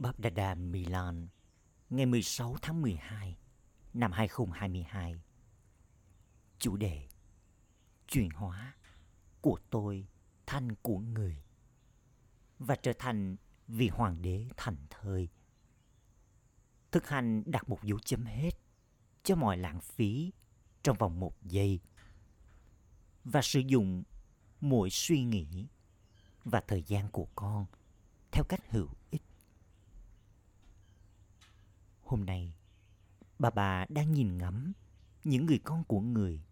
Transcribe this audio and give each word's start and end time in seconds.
Babdada 0.00 0.54
Milan, 0.54 1.28
ngày 1.90 2.06
16 2.06 2.56
tháng 2.62 2.82
12 2.82 3.36
năm 3.94 4.12
2022. 4.12 5.22
Chủ 6.58 6.76
đề 6.76 7.08
Chuyển 8.08 8.30
hóa 8.30 8.74
của 9.40 9.58
tôi 9.70 10.06
thành 10.46 10.74
của 10.82 10.98
người 10.98 11.42
và 12.58 12.76
trở 12.76 12.92
thành 12.98 13.36
vị 13.68 13.88
hoàng 13.88 14.22
đế 14.22 14.46
thành 14.56 14.76
thơi. 14.90 15.28
Thực 16.90 17.08
hành 17.08 17.42
đặt 17.46 17.68
một 17.68 17.84
dấu 17.84 17.98
chấm 17.98 18.24
hết 18.24 18.50
cho 19.22 19.36
mọi 19.36 19.56
lãng 19.56 19.80
phí 19.80 20.32
trong 20.82 20.96
vòng 20.98 21.20
một 21.20 21.42
giây 21.42 21.80
và 23.24 23.42
sử 23.42 23.60
dụng 23.60 24.02
mỗi 24.60 24.90
suy 24.90 25.24
nghĩ 25.24 25.66
và 26.44 26.60
thời 26.68 26.82
gian 26.82 27.08
của 27.10 27.28
con 27.34 27.66
theo 28.32 28.44
cách 28.48 28.70
hữu 28.70 28.88
ích. 29.10 29.22
Hôm 32.10 32.26
nay, 32.26 32.54
bà 33.38 33.50
bà 33.50 33.86
đang 33.88 34.12
nhìn 34.12 34.38
ngắm 34.38 34.72
những 35.24 35.46
người 35.46 35.58
con 35.58 35.84
của 35.84 36.00
người 36.00 36.42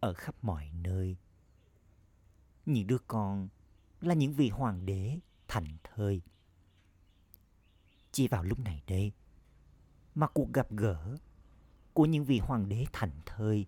ở 0.00 0.14
khắp 0.14 0.34
mọi 0.42 0.70
nơi. 0.72 1.16
Những 2.66 2.86
đứa 2.86 2.98
con 2.98 3.48
là 4.00 4.14
những 4.14 4.32
vị 4.32 4.48
hoàng 4.48 4.86
đế 4.86 5.18
thành 5.48 5.76
thơi. 5.84 6.22
Chỉ 8.12 8.28
vào 8.28 8.42
lúc 8.42 8.58
này 8.58 8.82
đây, 8.86 9.12
mà 10.14 10.26
cuộc 10.28 10.52
gặp 10.52 10.70
gỡ 10.70 11.16
của 11.92 12.06
những 12.06 12.24
vị 12.24 12.38
hoàng 12.38 12.68
đế 12.68 12.84
thành 12.92 13.20
thơi 13.26 13.66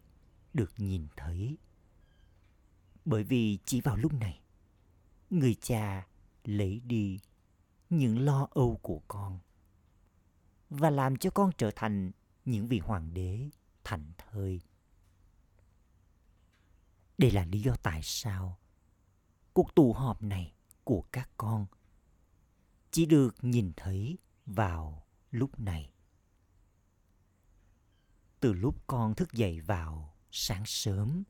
được 0.53 0.73
nhìn 0.77 1.07
thấy. 1.17 1.57
Bởi 3.05 3.25
vì 3.25 3.59
chỉ 3.65 3.81
vào 3.81 3.97
lúc 3.97 4.13
này, 4.13 4.41
người 5.31 5.55
cha 5.55 6.07
lấy 6.45 6.81
đi 6.81 7.21
những 7.91 8.19
lo 8.19 8.49
âu 8.51 8.79
của 8.83 9.01
con 9.09 9.39
và 10.79 10.91
làm 10.91 11.17
cho 11.17 11.31
con 11.31 11.51
trở 11.59 11.71
thành 11.77 12.11
những 12.45 12.67
vị 12.67 12.79
hoàng 12.79 13.15
đế 13.15 13.51
thành 13.85 14.13
thơi. 14.19 14.61
Đây 17.19 17.31
là 17.31 17.45
lý 17.45 17.61
do 17.61 17.75
tại 17.83 18.01
sao 18.03 18.59
cuộc 19.53 19.75
tụ 19.75 19.93
họp 19.93 20.23
này 20.23 20.55
của 20.85 21.05
các 21.13 21.31
con 21.37 21.67
chỉ 22.91 23.07
được 23.07 23.35
nhìn 23.43 23.73
thấy 23.77 24.19
vào 24.47 25.07
lúc 25.31 25.61
này. 25.61 25.93
Từ 28.41 28.53
lúc 28.53 28.83
con 28.87 29.15
thức 29.15 29.33
dậy 29.33 29.61
vào 29.61 30.17
sáng 30.31 30.63
sớm, 30.67 31.23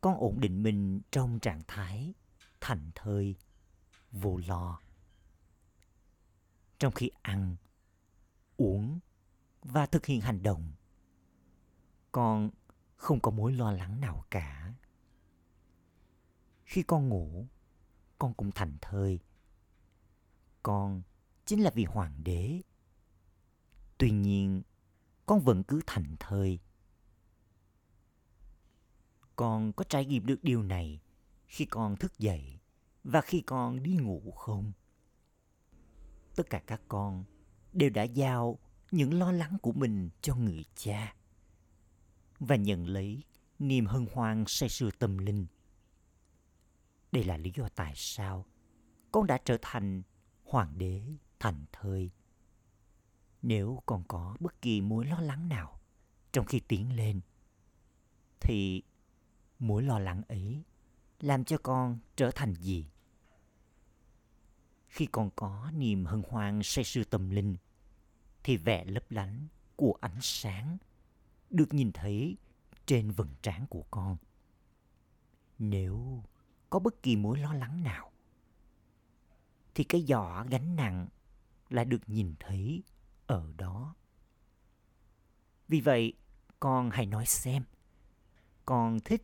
con 0.00 0.16
ổn 0.18 0.40
định 0.40 0.62
mình 0.62 1.00
trong 1.10 1.38
trạng 1.38 1.62
thái 1.68 2.14
thành 2.60 2.90
thơi, 2.94 3.36
vô 4.12 4.40
lo. 4.46 4.80
Trong 6.78 6.92
khi 6.92 7.10
ăn, 7.22 7.56
uống 8.56 8.98
và 9.62 9.86
thực 9.86 10.06
hiện 10.06 10.20
hành 10.20 10.42
động, 10.42 10.72
con 12.12 12.50
không 12.96 13.20
có 13.20 13.30
mối 13.30 13.52
lo 13.52 13.72
lắng 13.72 14.00
nào 14.00 14.24
cả. 14.30 14.74
Khi 16.64 16.82
con 16.82 17.08
ngủ, 17.08 17.46
con 18.18 18.34
cũng 18.34 18.50
thành 18.54 18.76
thơi. 18.80 19.20
Con 20.62 21.02
chính 21.44 21.62
là 21.62 21.70
vị 21.74 21.84
hoàng 21.84 22.24
đế. 22.24 22.60
Tuy 23.98 24.10
nhiên, 24.10 24.62
con 25.26 25.40
vẫn 25.40 25.62
cứ 25.62 25.80
thành 25.86 26.16
thơi. 26.20 26.60
Con 29.36 29.72
có 29.72 29.84
trải 29.84 30.04
nghiệm 30.06 30.26
được 30.26 30.44
điều 30.44 30.62
này 30.62 31.00
khi 31.46 31.64
con 31.64 31.96
thức 31.96 32.18
dậy 32.18 32.58
và 33.04 33.20
khi 33.20 33.40
con 33.40 33.82
đi 33.82 33.96
ngủ 33.96 34.32
không? 34.36 34.72
Tất 36.38 36.50
cả 36.50 36.62
các 36.66 36.80
con 36.88 37.24
đều 37.72 37.90
đã 37.90 38.02
giao 38.02 38.58
những 38.90 39.18
lo 39.18 39.32
lắng 39.32 39.56
của 39.62 39.72
mình 39.72 40.10
cho 40.20 40.34
người 40.34 40.64
cha 40.74 41.14
và 42.38 42.56
nhận 42.56 42.86
lấy 42.86 43.22
niềm 43.58 43.86
hân 43.86 44.06
hoan 44.12 44.44
say 44.46 44.68
sưa 44.68 44.90
tâm 44.98 45.18
linh. 45.18 45.46
Đây 47.12 47.24
là 47.24 47.36
lý 47.36 47.52
do 47.54 47.68
tại 47.68 47.92
sao 47.96 48.46
con 49.12 49.26
đã 49.26 49.38
trở 49.44 49.58
thành 49.62 50.02
hoàng 50.44 50.78
đế 50.78 51.02
thành 51.40 51.64
thơi. 51.72 52.10
Nếu 53.42 53.82
còn 53.86 54.04
có 54.08 54.36
bất 54.40 54.62
kỳ 54.62 54.80
mối 54.80 55.06
lo 55.06 55.20
lắng 55.20 55.48
nào 55.48 55.80
trong 56.32 56.46
khi 56.46 56.60
tiến 56.60 56.96
lên, 56.96 57.20
thì 58.40 58.82
mối 59.58 59.82
lo 59.82 59.98
lắng 59.98 60.22
ấy 60.28 60.62
làm 61.20 61.44
cho 61.44 61.58
con 61.62 61.98
trở 62.16 62.30
thành 62.34 62.54
gì? 62.54 62.86
Khi 64.88 65.06
còn 65.06 65.30
có 65.36 65.70
niềm 65.74 66.04
hân 66.04 66.22
hoan 66.28 66.62
say 66.62 66.84
sưa 66.84 67.04
tâm 67.04 67.30
linh, 67.30 67.56
thì 68.42 68.56
vẻ 68.56 68.84
lấp 68.84 69.10
lánh 69.10 69.46
của 69.76 69.98
ánh 70.00 70.18
sáng 70.20 70.78
được 71.50 71.74
nhìn 71.74 71.92
thấy 71.92 72.36
trên 72.86 73.10
vầng 73.10 73.34
trán 73.42 73.66
của 73.66 73.84
con. 73.90 74.16
Nếu 75.58 76.22
có 76.70 76.78
bất 76.78 77.02
kỳ 77.02 77.16
mối 77.16 77.38
lo 77.38 77.54
lắng 77.54 77.82
nào, 77.82 78.10
thì 79.74 79.84
cái 79.84 80.04
giỏ 80.08 80.44
gánh 80.50 80.76
nặng 80.76 81.08
lại 81.70 81.84
được 81.84 82.08
nhìn 82.08 82.34
thấy 82.40 82.82
ở 83.26 83.52
đó. 83.56 83.94
Vì 85.68 85.80
vậy, 85.80 86.12
con 86.60 86.90
hãy 86.90 87.06
nói 87.06 87.26
xem, 87.26 87.64
con 88.66 89.00
thích 89.00 89.22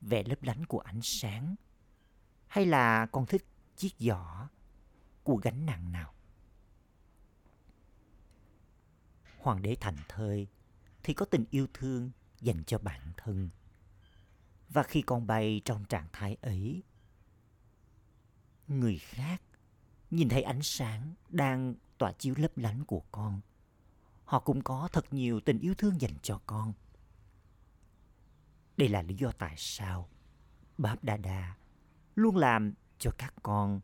vẻ 0.00 0.22
lấp 0.22 0.42
lánh 0.42 0.66
của 0.66 0.78
ánh 0.78 1.00
sáng 1.02 1.54
hay 2.46 2.66
là 2.66 3.06
con 3.06 3.26
thích 3.26 3.44
chiếc 3.76 3.94
giỏ 3.98 4.48
của 5.24 5.36
gánh 5.36 5.66
nặng 5.66 5.92
nào? 5.92 6.14
Hoàng 9.38 9.62
đế 9.62 9.76
thành 9.80 9.96
thơi 10.08 10.48
thì 11.02 11.14
có 11.14 11.24
tình 11.24 11.44
yêu 11.50 11.66
thương 11.74 12.10
dành 12.40 12.64
cho 12.64 12.78
bản 12.78 13.12
thân. 13.16 13.50
Và 14.68 14.82
khi 14.82 15.02
con 15.02 15.26
bay 15.26 15.60
trong 15.64 15.84
trạng 15.84 16.06
thái 16.12 16.36
ấy, 16.40 16.82
người 18.68 18.98
khác 18.98 19.42
nhìn 20.10 20.28
thấy 20.28 20.42
ánh 20.42 20.62
sáng 20.62 21.14
đang 21.28 21.74
tỏa 21.98 22.12
chiếu 22.12 22.34
lấp 22.36 22.58
lánh 22.58 22.84
của 22.84 23.02
con. 23.12 23.40
Họ 24.24 24.40
cũng 24.40 24.62
có 24.62 24.88
thật 24.92 25.12
nhiều 25.12 25.40
tình 25.40 25.58
yêu 25.58 25.74
thương 25.78 26.00
dành 26.00 26.14
cho 26.22 26.40
con. 26.46 26.72
Đây 28.76 28.88
là 28.88 29.02
lý 29.02 29.14
do 29.14 29.32
tại 29.32 29.54
sao 29.56 30.08
Báp 30.78 31.04
Đa 31.04 31.16
Đa 31.16 31.56
luôn 32.14 32.36
làm 32.36 32.74
cho 32.98 33.10
các 33.18 33.34
con 33.42 33.80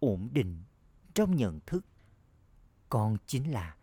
ổn 0.00 0.28
định 0.32 0.62
trong 1.14 1.36
nhận 1.36 1.60
thức. 1.66 1.84
Con 2.88 3.16
chính 3.26 3.52
là 3.52 3.76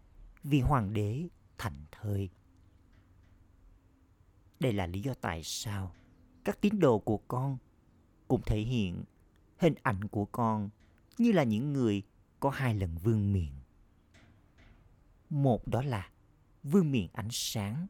vị 0.43 0.59
hoàng 0.59 0.93
đế 0.93 1.27
thành 1.57 1.85
thơi. 1.91 2.29
Đây 4.59 4.73
là 4.73 4.87
lý 4.87 5.01
do 5.01 5.13
tại 5.13 5.43
sao 5.43 5.95
các 6.43 6.61
tín 6.61 6.79
đồ 6.79 6.99
của 6.99 7.17
con 7.17 7.57
cũng 8.27 8.41
thể 8.45 8.59
hiện 8.59 9.03
hình 9.57 9.75
ảnh 9.83 10.07
của 10.07 10.25
con 10.25 10.69
như 11.17 11.31
là 11.31 11.43
những 11.43 11.73
người 11.73 12.03
có 12.39 12.49
hai 12.49 12.75
lần 12.75 12.97
vương 12.97 13.33
miện. 13.33 13.51
Một 15.29 15.67
đó 15.67 15.81
là 15.81 16.09
vương 16.63 16.91
miện 16.91 17.07
ánh 17.13 17.29
sáng. 17.31 17.87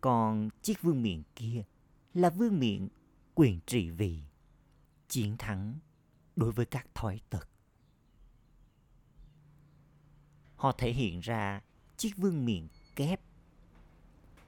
Còn 0.00 0.48
chiếc 0.62 0.82
vương 0.82 1.02
miện 1.02 1.22
kia 1.34 1.64
là 2.14 2.30
vương 2.30 2.60
miện 2.60 2.88
quyền 3.34 3.60
trị 3.66 3.90
vì, 3.90 4.22
chiến 5.08 5.36
thắng 5.38 5.78
đối 6.36 6.52
với 6.52 6.66
các 6.66 6.86
thói 6.94 7.20
tật. 7.30 7.48
Họ 10.56 10.72
thể 10.72 10.92
hiện 10.92 11.20
ra 11.20 11.60
chiếc 11.96 12.16
vương 12.16 12.44
miện 12.44 12.68
kép 12.96 13.20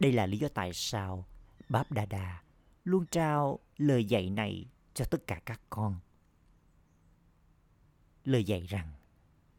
đây 0.01 0.13
là 0.13 0.27
lý 0.27 0.39
do 0.39 0.49
tại 0.49 0.71
sao 0.75 1.27
Báp 1.69 1.93
Đa 1.93 2.07
Đa 2.07 2.43
luôn 2.85 3.07
trao 3.07 3.59
lời 3.77 4.05
dạy 4.05 4.31
này 4.31 4.67
cho 4.95 5.05
tất 5.05 5.27
cả 5.27 5.41
các 5.47 5.61
con. 5.71 6.01
Lời 8.25 8.45
dạy 8.45 8.67
rằng 8.67 8.93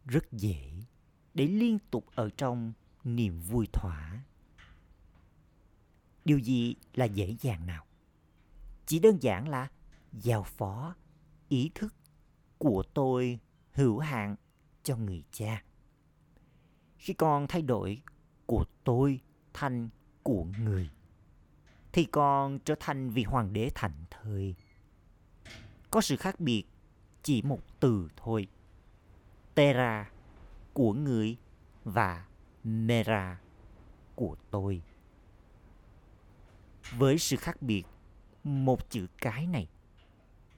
rất 0.05 0.31
dễ 0.31 0.71
để 1.33 1.47
liên 1.47 1.77
tục 1.91 2.05
ở 2.15 2.29
trong 2.37 2.73
niềm 3.03 3.41
vui 3.41 3.67
thỏa. 3.73 4.23
Điều 6.25 6.39
gì 6.39 6.75
là 6.93 7.05
dễ 7.05 7.35
dàng 7.41 7.65
nào? 7.65 7.85
Chỉ 8.85 8.99
đơn 8.99 9.17
giản 9.21 9.47
là 9.47 9.67
giao 10.13 10.43
phó 10.43 10.95
ý 11.49 11.71
thức 11.75 11.93
của 12.57 12.83
tôi 12.93 13.39
hữu 13.71 13.99
hạn 13.99 14.35
cho 14.83 14.97
người 14.97 15.23
cha. 15.31 15.63
Khi 16.97 17.13
con 17.13 17.47
thay 17.47 17.61
đổi 17.61 18.01
của 18.45 18.65
tôi 18.83 19.19
thành 19.53 19.89
của 20.23 20.45
người 20.59 20.89
thì 21.93 22.05
con 22.05 22.59
trở 22.59 22.75
thành 22.79 23.09
vị 23.09 23.23
hoàng 23.23 23.53
đế 23.53 23.69
thành 23.75 24.05
thời 24.09 24.55
Có 25.91 26.01
sự 26.01 26.15
khác 26.15 26.39
biệt 26.39 26.63
chỉ 27.23 27.41
một 27.41 27.59
từ 27.79 28.09
thôi. 28.17 28.47
Tera 29.55 30.09
của 30.73 30.93
người 30.93 31.37
và 31.83 32.25
Mera 32.63 33.39
của 34.15 34.35
tôi. 34.51 34.81
Với 36.97 37.17
sự 37.17 37.37
khác 37.37 37.61
biệt 37.61 37.83
một 38.43 38.89
chữ 38.89 39.07
cái 39.17 39.47
này, 39.47 39.67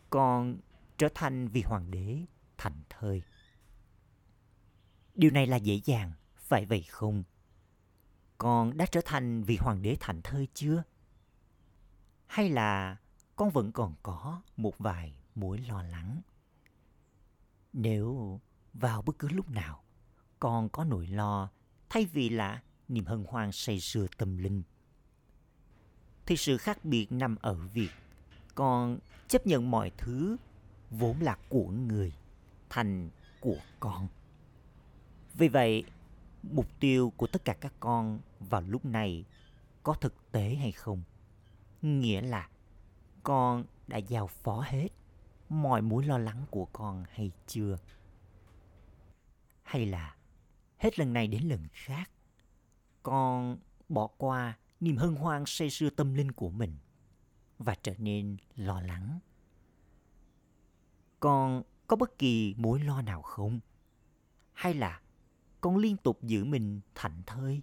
con 0.10 0.58
trở 0.98 1.10
thành 1.16 1.48
vị 1.48 1.62
hoàng 1.62 1.92
đế 1.92 2.26
thành 2.58 2.82
thơi. 2.90 3.24
Điều 5.16 5.32
này 5.32 5.48
là 5.48 5.58
dễ 5.58 5.82
dàng, 5.86 6.12
phải 6.36 6.66
vậy 6.66 6.84
không? 6.84 7.24
Con 8.38 8.78
đã 8.78 8.86
trở 8.86 9.02
thành 9.06 9.44
vị 9.44 9.58
hoàng 9.58 9.82
đế 9.82 9.98
thành 10.00 10.22
thơi 10.22 10.48
chưa? 10.54 10.84
Hay 12.28 12.50
là 12.50 12.98
con 13.36 13.50
vẫn 13.50 13.72
còn 13.72 13.96
có 14.04 14.42
một 14.58 14.78
vài 14.78 15.14
mối 15.36 15.58
lo 15.58 15.84
lắng? 15.84 16.22
Nếu 17.74 18.40
vào 18.74 19.02
bất 19.02 19.20
cứ 19.20 19.30
lúc 19.30 19.50
nào 19.50 19.84
con 20.40 20.70
có 20.70 20.84
nỗi 20.84 21.08
lo 21.08 21.50
thay 21.90 22.06
vì 22.06 22.30
là 22.30 22.62
niềm 22.88 23.06
hân 23.06 23.26
hoan 23.28 23.52
say 23.52 23.80
sưa 23.80 24.08
tâm 24.18 24.38
linh 24.38 24.64
thì 26.26 26.38
sự 26.38 26.58
khác 26.58 26.86
biệt 26.86 27.12
nằm 27.12 27.36
ở 27.36 27.56
việc 27.56 27.90
con 28.56 29.00
chấp 29.28 29.48
nhận 29.48 29.72
mọi 29.72 29.92
thứ 29.98 30.38
vốn 30.92 31.22
là 31.22 31.38
của 31.50 31.68
người, 31.68 32.14
thành 32.70 33.10
của 33.40 33.58
con. 33.80 34.08
Vì 35.34 35.48
vậy, 35.48 35.84
mục 36.44 36.80
tiêu 36.80 37.14
của 37.18 37.28
tất 37.28 37.46
cả 37.46 37.54
các 37.54 37.74
con 37.80 38.20
vào 38.40 38.62
lúc 38.62 38.86
này 38.86 39.26
có 39.84 39.94
thực 39.94 40.32
tế 40.32 40.56
hay 40.56 40.72
không? 40.72 41.04
Nghĩa 41.82 42.22
là 42.22 42.50
con 43.24 43.66
đã 43.88 43.98
giao 43.98 44.28
phó 44.28 44.62
hết 44.68 44.88
mọi 45.50 45.82
mối 45.82 46.06
lo 46.06 46.18
lắng 46.18 46.46
của 46.52 46.66
con 46.66 47.06
hay 47.12 47.32
chưa? 47.48 47.78
Hay 49.64 49.86
là 49.86 50.16
hết 50.78 51.00
lần 51.00 51.14
này 51.14 51.28
đến 51.28 51.44
lần 51.44 51.68
khác, 51.74 52.12
con 53.04 53.58
bỏ 53.90 54.08
qua 54.18 54.58
niềm 54.80 54.98
hân 54.98 55.16
hoan 55.16 55.44
say 55.46 55.70
sưa 55.70 55.90
tâm 55.90 56.14
linh 56.14 56.32
của 56.32 56.50
mình 56.50 56.76
và 57.60 57.76
trở 57.84 57.94
nên 57.98 58.38
lo 58.56 58.82
lắng? 58.82 59.20
Con 61.20 61.64
có 61.88 61.96
bất 61.96 62.18
kỳ 62.18 62.56
mối 62.58 62.80
lo 62.80 63.02
nào 63.02 63.22
không? 63.22 63.60
Hay 64.54 64.74
là 64.74 65.02
con 65.62 65.78
liên 65.78 65.98
tục 65.98 66.24
giữ 66.24 66.46
mình 66.46 66.82
thảnh 66.96 67.22
thơi? 67.26 67.62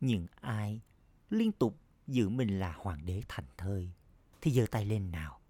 Những 0.00 0.26
ai 0.34 0.80
liên 1.30 1.52
tục 1.52 1.78
giữ 2.06 2.28
mình 2.28 2.58
là 2.58 2.72
hoàng 2.72 3.06
đế 3.06 3.22
thảnh 3.28 3.46
thơi, 3.56 3.90
thì 4.40 4.50
giơ 4.50 4.66
tay 4.70 4.84
lên 4.84 5.10
nào. 5.10 5.40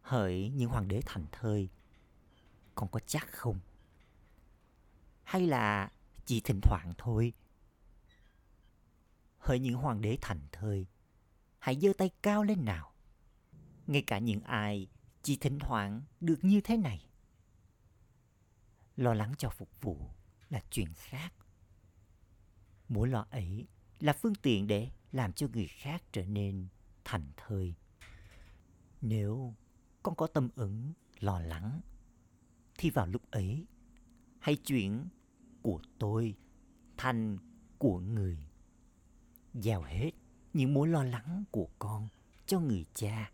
Hỡi 0.00 0.52
những 0.54 0.70
hoàng 0.70 0.88
đế 0.88 1.00
thảnh 1.06 1.26
thơi, 1.32 1.68
con 2.74 2.88
có 2.90 3.00
chắc 3.06 3.32
không? 3.32 3.60
Hay 5.22 5.46
là 5.46 5.92
chỉ 6.24 6.40
thỉnh 6.40 6.60
thoảng 6.62 6.92
thôi? 6.98 7.32
Hỡi 9.38 9.58
những 9.58 9.74
hoàng 9.74 10.00
đế 10.00 10.18
thảnh 10.20 10.40
thơi, 10.52 10.86
hãy 11.58 11.76
giơ 11.80 11.92
tay 11.98 12.10
cao 12.22 12.42
lên 12.42 12.64
nào 12.64 12.93
ngay 13.86 14.02
cả 14.02 14.18
những 14.18 14.40
ai 14.40 14.88
chỉ 15.22 15.36
thỉnh 15.36 15.58
thoảng 15.58 16.02
được 16.20 16.38
như 16.42 16.60
thế 16.60 16.76
này. 16.76 17.08
Lo 18.96 19.14
lắng 19.14 19.34
cho 19.38 19.50
phục 19.50 19.68
vụ 19.80 20.10
là 20.50 20.62
chuyện 20.70 20.88
khác. 20.94 21.32
Mỗi 22.88 23.08
lo 23.08 23.26
ấy 23.30 23.66
là 24.00 24.12
phương 24.12 24.34
tiện 24.34 24.66
để 24.66 24.90
làm 25.12 25.32
cho 25.32 25.48
người 25.52 25.66
khác 25.66 26.02
trở 26.12 26.24
nên 26.26 26.68
thành 27.04 27.32
thơi. 27.36 27.74
Nếu 29.00 29.54
con 30.02 30.14
có 30.14 30.26
tâm 30.26 30.48
ứng, 30.54 30.92
lo 31.20 31.40
lắng, 31.40 31.80
thì 32.78 32.90
vào 32.90 33.06
lúc 33.06 33.30
ấy 33.30 33.66
hãy 34.38 34.56
chuyển 34.56 35.08
của 35.62 35.80
tôi, 35.98 36.34
thành 36.96 37.38
của 37.78 37.98
người 37.98 38.38
giao 39.54 39.82
hết 39.82 40.10
những 40.52 40.74
mối 40.74 40.88
lo 40.88 41.04
lắng 41.04 41.44
của 41.50 41.68
con 41.78 42.08
cho 42.46 42.60
người 42.60 42.84
cha 42.94 43.30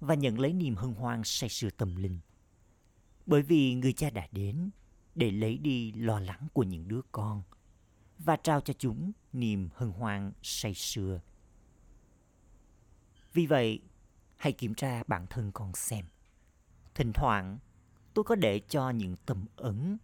và 0.00 0.14
nhận 0.14 0.38
lấy 0.38 0.52
niềm 0.52 0.74
hân 0.74 0.94
hoan 0.94 1.24
say 1.24 1.48
sưa 1.48 1.70
tâm 1.70 1.96
linh. 1.96 2.18
Bởi 3.26 3.42
vì 3.42 3.74
người 3.74 3.92
cha 3.92 4.10
đã 4.10 4.28
đến 4.32 4.70
để 5.14 5.30
lấy 5.30 5.58
đi 5.58 5.92
lo 5.92 6.20
lắng 6.20 6.48
của 6.52 6.62
những 6.62 6.88
đứa 6.88 7.00
con 7.12 7.42
và 8.18 8.36
trao 8.36 8.60
cho 8.60 8.74
chúng 8.78 9.12
niềm 9.32 9.68
hân 9.74 9.90
hoan 9.90 10.32
say 10.42 10.74
sưa. 10.74 11.20
Vì 13.32 13.46
vậy, 13.46 13.82
hãy 14.36 14.52
kiểm 14.52 14.74
tra 14.74 15.02
bản 15.06 15.26
thân 15.30 15.52
con 15.52 15.74
xem. 15.74 16.04
Thỉnh 16.94 17.12
thoảng, 17.14 17.58
tôi 18.14 18.24
có 18.24 18.34
để 18.34 18.60
cho 18.68 18.90
những 18.90 19.16
tâm 19.26 19.44
ấn 19.56 19.98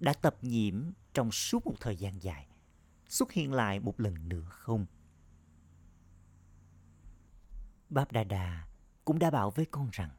đã 0.00 0.12
tập 0.12 0.36
nhiễm 0.42 0.84
trong 1.14 1.32
suốt 1.32 1.66
một 1.66 1.74
thời 1.80 1.96
gian 1.96 2.22
dài 2.22 2.46
xuất 3.08 3.32
hiện 3.32 3.52
lại 3.52 3.80
một 3.80 4.00
lần 4.00 4.28
nữa 4.28 4.46
không? 4.50 4.86
Báp 7.90 8.12
Đà 8.12 8.24
Đà 8.24 8.67
cũng 9.08 9.18
đã 9.18 9.30
bảo 9.30 9.50
với 9.50 9.66
con 9.66 9.88
rằng, 9.92 10.10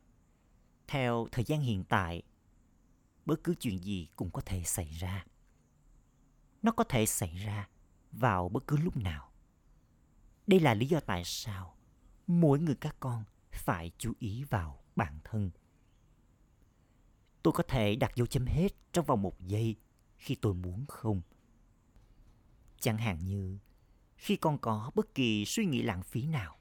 theo 0.87 1.27
thời 1.31 1.43
gian 1.43 1.61
hiện 1.61 1.83
tại, 1.83 2.21
bất 3.25 3.43
cứ 3.43 3.55
chuyện 3.55 3.83
gì 3.83 4.07
cũng 4.15 4.31
có 4.31 4.41
thể 4.41 4.63
xảy 4.63 4.89
ra. 4.89 5.25
Nó 6.61 6.71
có 6.71 6.83
thể 6.83 7.05
xảy 7.05 7.35
ra 7.37 7.69
vào 8.11 8.49
bất 8.49 8.67
cứ 8.67 8.77
lúc 8.77 8.97
nào. 8.97 9.31
Đây 10.47 10.59
là 10.59 10.73
lý 10.73 10.85
do 10.85 10.99
tại 10.99 11.23
sao 11.25 11.77
mỗi 12.27 12.59
người 12.59 12.75
các 12.75 12.95
con 12.99 13.23
phải 13.51 13.91
chú 13.97 14.13
ý 14.19 14.43
vào 14.43 14.83
bản 14.95 15.19
thân 15.23 15.51
tôi 17.43 17.53
có 17.53 17.63
thể 17.67 17.95
đặt 17.95 18.15
dấu 18.15 18.27
chấm 18.27 18.45
hết 18.45 18.69
trong 18.93 19.05
vòng 19.05 19.21
một 19.21 19.41
giây 19.41 19.75
khi 20.17 20.35
tôi 20.35 20.53
muốn 20.53 20.85
không 20.87 21.21
chẳng 22.79 22.97
hạn 22.97 23.19
như, 23.25 23.57
khi 24.15 24.35
con 24.35 24.57
có 24.57 24.91
bất 24.95 25.15
kỳ 25.15 25.45
suy 25.45 25.65
nghĩ 25.65 25.81
lãng 25.81 26.03
phí 26.03 26.25
nào 26.25 26.58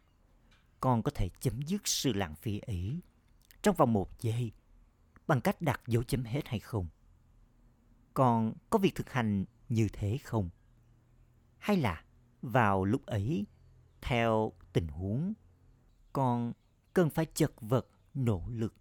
con 0.81 1.03
có 1.03 1.11
thể 1.15 1.29
chấm 1.41 1.63
dứt 1.63 1.89
sự 1.89 2.13
lãng 2.13 2.35
phí 2.35 2.59
ấy 2.59 3.01
trong 3.63 3.77
vòng 3.77 3.93
một 3.93 4.21
giây 4.21 4.53
bằng 5.27 5.41
cách 5.41 5.63
đặt 5.63 5.81
dấu 5.87 6.03
chấm 6.03 6.25
hết 6.25 6.49
hay 6.49 6.61
không 6.61 6.89
con 8.15 8.55
có 8.71 8.79
việc 8.79 8.95
thực 8.95 9.11
hành 9.11 9.45
như 9.69 9.89
thế 9.93 10.19
không 10.25 10.51
hay 11.59 11.77
là 11.77 12.05
vào 12.43 12.85
lúc 12.85 13.07
ấy 13.07 13.47
theo 14.01 14.53
tình 14.73 14.89
huống 14.89 15.33
con 16.13 16.53
cần 16.95 17.11
phải 17.11 17.27
chật 17.27 17.53
vật 17.61 17.89
nỗ 18.15 18.43
lực 18.49 18.75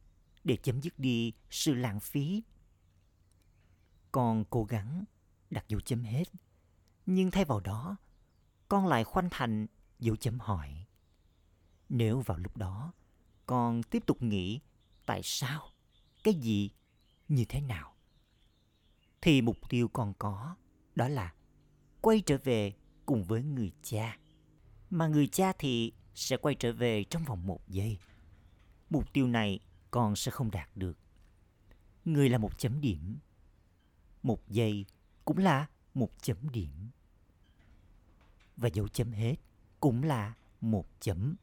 để 0.47 0.57
chấm 0.57 0.81
dứt 0.81 0.99
đi 0.99 1.33
sự 1.49 1.73
lãng 1.73 1.99
phí. 1.99 2.43
Con 4.11 4.45
cố 4.49 4.63
gắng 4.63 5.03
đặt 5.49 5.65
dấu 5.67 5.81
chấm 5.81 6.03
hết, 6.03 6.23
nhưng 7.05 7.31
thay 7.31 7.45
vào 7.45 7.59
đó, 7.59 7.97
con 8.67 8.87
lại 8.87 9.03
khoanh 9.03 9.27
thành 9.31 9.67
dấu 9.99 10.15
chấm 10.15 10.39
hỏi. 10.39 10.85
Nếu 11.89 12.19
vào 12.19 12.37
lúc 12.37 12.57
đó, 12.57 12.93
con 13.45 13.83
tiếp 13.83 14.03
tục 14.05 14.23
nghĩ 14.23 14.59
tại 15.05 15.21
sao, 15.23 15.71
cái 16.23 16.33
gì, 16.33 16.71
như 17.27 17.45
thế 17.49 17.61
nào, 17.61 17.95
thì 19.21 19.41
mục 19.41 19.57
tiêu 19.69 19.87
con 19.87 20.13
có 20.19 20.55
đó 20.95 21.07
là 21.07 21.33
quay 22.01 22.21
trở 22.21 22.37
về 22.43 22.73
cùng 23.05 23.23
với 23.23 23.43
người 23.43 23.71
cha. 23.83 24.17
Mà 24.89 25.07
người 25.07 25.27
cha 25.27 25.53
thì 25.59 25.93
sẽ 26.15 26.37
quay 26.37 26.55
trở 26.55 26.73
về 26.73 27.03
trong 27.03 27.23
vòng 27.23 27.47
một 27.47 27.67
giây. 27.67 27.97
Mục 28.89 29.13
tiêu 29.13 29.27
này 29.27 29.59
con 29.91 30.15
sẽ 30.15 30.31
không 30.31 30.51
đạt 30.51 30.69
được. 30.75 30.97
Người 32.05 32.29
là 32.29 32.37
một 32.37 32.59
chấm 32.59 32.81
điểm. 32.81 33.19
Một 34.23 34.47
giây 34.47 34.85
cũng 35.25 35.37
là 35.37 35.67
một 35.93 36.11
chấm 36.21 36.49
điểm. 36.49 36.89
Và 38.57 38.69
dấu 38.73 38.87
chấm 38.87 39.11
hết 39.11 39.35
cũng 39.79 40.03
là 40.03 40.33
một 40.61 40.85
chấm. 40.99 41.35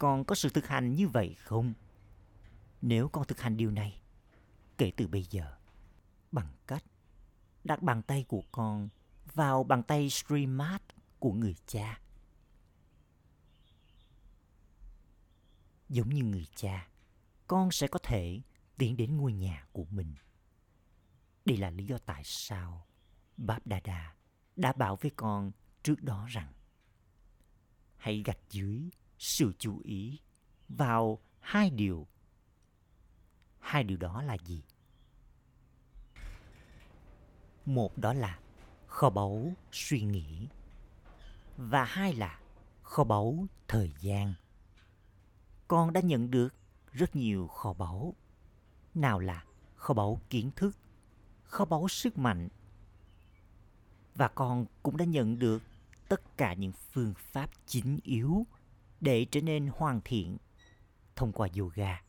Con 0.00 0.24
có 0.24 0.34
sự 0.34 0.48
thực 0.48 0.66
hành 0.66 0.94
như 0.94 1.08
vậy 1.08 1.36
không? 1.38 1.72
Nếu 2.82 3.08
con 3.08 3.26
thực 3.26 3.40
hành 3.40 3.56
điều 3.56 3.70
này, 3.70 4.00
kể 4.78 4.92
từ 4.96 5.06
bây 5.06 5.26
giờ, 5.30 5.56
bằng 6.32 6.48
cách 6.66 6.84
đặt 7.64 7.82
bàn 7.82 8.02
tay 8.02 8.24
của 8.28 8.42
con 8.52 8.88
vào 9.34 9.64
bàn 9.64 9.82
tay 9.82 10.10
streamart 10.10 10.82
của 11.18 11.32
người 11.32 11.54
cha 11.66 12.00
giống 15.88 16.08
như 16.08 16.22
người 16.22 16.46
cha 16.54 16.88
con 17.46 17.70
sẽ 17.70 17.86
có 17.86 17.98
thể 18.02 18.40
tiến 18.78 18.96
đến 18.96 19.16
ngôi 19.16 19.32
nhà 19.32 19.66
của 19.72 19.84
mình 19.90 20.14
đây 21.44 21.56
là 21.56 21.70
lý 21.70 21.84
do 21.86 21.98
tại 21.98 22.22
sao 22.24 22.86
báp 23.36 23.66
đà 23.66 23.80
đà 23.80 24.14
đã 24.56 24.72
bảo 24.72 24.96
với 24.96 25.10
con 25.16 25.52
trước 25.82 26.02
đó 26.02 26.26
rằng 26.30 26.52
hãy 27.96 28.22
gạch 28.26 28.50
dưới 28.50 28.90
sự 29.20 29.52
chú 29.58 29.80
ý 29.84 30.18
vào 30.68 31.18
hai 31.40 31.70
điều 31.70 32.06
hai 33.58 33.84
điều 33.84 33.96
đó 33.96 34.22
là 34.22 34.36
gì 34.44 34.62
một 37.66 37.98
đó 37.98 38.12
là 38.12 38.38
kho 38.86 39.10
báu 39.10 39.52
suy 39.72 40.02
nghĩ 40.02 40.48
và 41.56 41.84
hai 41.84 42.14
là 42.14 42.40
kho 42.82 43.04
báu 43.04 43.46
thời 43.68 43.92
gian 44.00 44.34
con 45.68 45.92
đã 45.92 46.00
nhận 46.00 46.30
được 46.30 46.54
rất 46.92 47.16
nhiều 47.16 47.46
kho 47.48 47.72
báu. 47.72 48.14
Nào 48.94 49.18
là 49.18 49.44
kho 49.76 49.94
báu 49.94 50.20
kiến 50.30 50.50
thức, 50.56 50.76
kho 51.42 51.64
báu 51.64 51.88
sức 51.88 52.18
mạnh. 52.18 52.48
Và 54.14 54.28
con 54.28 54.66
cũng 54.82 54.96
đã 54.96 55.04
nhận 55.04 55.38
được 55.38 55.62
tất 56.08 56.36
cả 56.36 56.54
những 56.54 56.72
phương 56.92 57.14
pháp 57.16 57.50
chính 57.66 57.98
yếu 58.02 58.46
để 59.00 59.24
trở 59.24 59.40
nên 59.40 59.70
hoàn 59.76 60.00
thiện 60.04 60.36
thông 61.16 61.32
qua 61.32 61.48
yoga. 61.58 62.02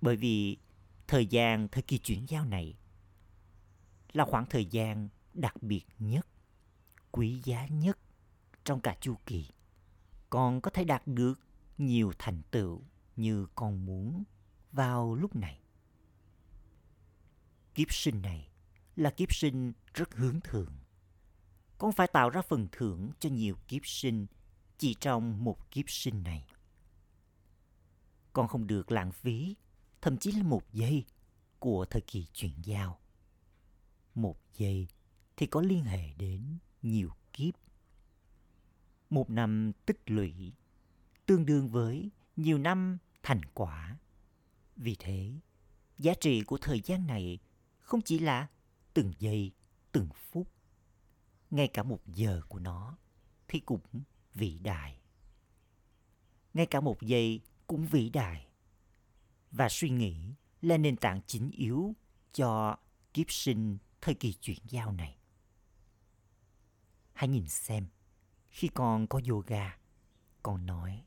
Bởi 0.00 0.16
vì 0.16 0.58
thời 1.06 1.26
gian 1.26 1.68
thời 1.68 1.82
kỳ 1.82 1.98
chuyển 1.98 2.28
giao 2.28 2.44
này 2.44 2.78
là 4.12 4.24
khoảng 4.24 4.46
thời 4.46 4.64
gian 4.66 5.08
đặc 5.34 5.62
biệt 5.62 5.84
nhất, 5.98 6.26
quý 7.10 7.40
giá 7.44 7.66
nhất 7.66 7.98
trong 8.64 8.80
cả 8.80 8.96
chu 9.00 9.14
kỳ. 9.26 9.50
Con 10.30 10.60
có 10.60 10.70
thể 10.70 10.84
đạt 10.84 11.06
được 11.06 11.40
nhiều 11.78 12.12
thành 12.18 12.42
tựu 12.50 12.82
như 13.16 13.46
con 13.54 13.86
muốn 13.86 14.24
vào 14.72 15.14
lúc 15.14 15.36
này. 15.36 15.60
Kiếp 17.74 17.92
sinh 17.92 18.22
này 18.22 18.48
là 18.96 19.10
kiếp 19.10 19.34
sinh 19.34 19.72
rất 19.94 20.14
hướng 20.14 20.40
thượng. 20.40 20.72
Con 21.78 21.92
phải 21.92 22.06
tạo 22.06 22.30
ra 22.30 22.42
phần 22.42 22.68
thưởng 22.72 23.10
cho 23.20 23.30
nhiều 23.30 23.56
kiếp 23.68 23.86
sinh 23.86 24.26
chỉ 24.78 24.94
trong 25.00 25.44
một 25.44 25.70
kiếp 25.70 25.84
sinh 25.88 26.22
này. 26.22 26.46
Con 28.32 28.48
không 28.48 28.66
được 28.66 28.92
lãng 28.92 29.12
phí, 29.12 29.56
thậm 30.00 30.16
chí 30.16 30.32
là 30.32 30.42
một 30.42 30.72
giây 30.72 31.04
của 31.58 31.84
thời 31.84 32.02
kỳ 32.02 32.26
chuyển 32.32 32.52
giao. 32.62 32.98
Một 34.14 34.38
giây 34.56 34.88
thì 35.36 35.46
có 35.46 35.60
liên 35.60 35.84
hệ 35.84 36.12
đến 36.12 36.58
nhiều 36.82 37.10
kiếp. 37.32 37.54
Một 39.10 39.30
năm 39.30 39.72
tích 39.86 40.00
lũy 40.06 40.52
tương 41.26 41.46
đương 41.46 41.68
với 41.68 42.10
nhiều 42.36 42.58
năm 42.58 42.98
thành 43.22 43.40
quả. 43.54 43.98
Vì 44.76 44.96
thế, 44.98 45.32
giá 45.98 46.14
trị 46.20 46.42
của 46.42 46.58
thời 46.58 46.80
gian 46.80 47.06
này 47.06 47.38
không 47.80 48.00
chỉ 48.02 48.18
là 48.18 48.48
từng 48.94 49.12
giây, 49.18 49.52
từng 49.92 50.08
phút, 50.14 50.48
ngay 51.50 51.68
cả 51.68 51.82
một 51.82 52.00
giờ 52.06 52.40
của 52.48 52.58
nó 52.58 52.98
thì 53.48 53.60
cũng 53.60 53.80
vĩ 54.36 54.58
đại. 54.58 54.98
Ngay 56.54 56.66
cả 56.66 56.80
một 56.80 57.02
giây 57.02 57.40
cũng 57.66 57.86
vĩ 57.86 58.10
đại. 58.10 58.46
Và 59.50 59.68
suy 59.68 59.90
nghĩ 59.90 60.34
là 60.62 60.76
nền 60.76 60.96
tảng 60.96 61.20
chính 61.26 61.50
yếu 61.50 61.94
cho 62.32 62.76
kiếp 63.14 63.30
sinh 63.30 63.78
thời 64.00 64.14
kỳ 64.14 64.32
chuyển 64.32 64.58
giao 64.68 64.92
này. 64.92 65.18
Hãy 67.12 67.28
nhìn 67.28 67.48
xem, 67.48 67.86
khi 68.48 68.68
con 68.68 69.06
có 69.06 69.20
yoga, 69.28 69.78
con 70.42 70.66
nói 70.66 71.04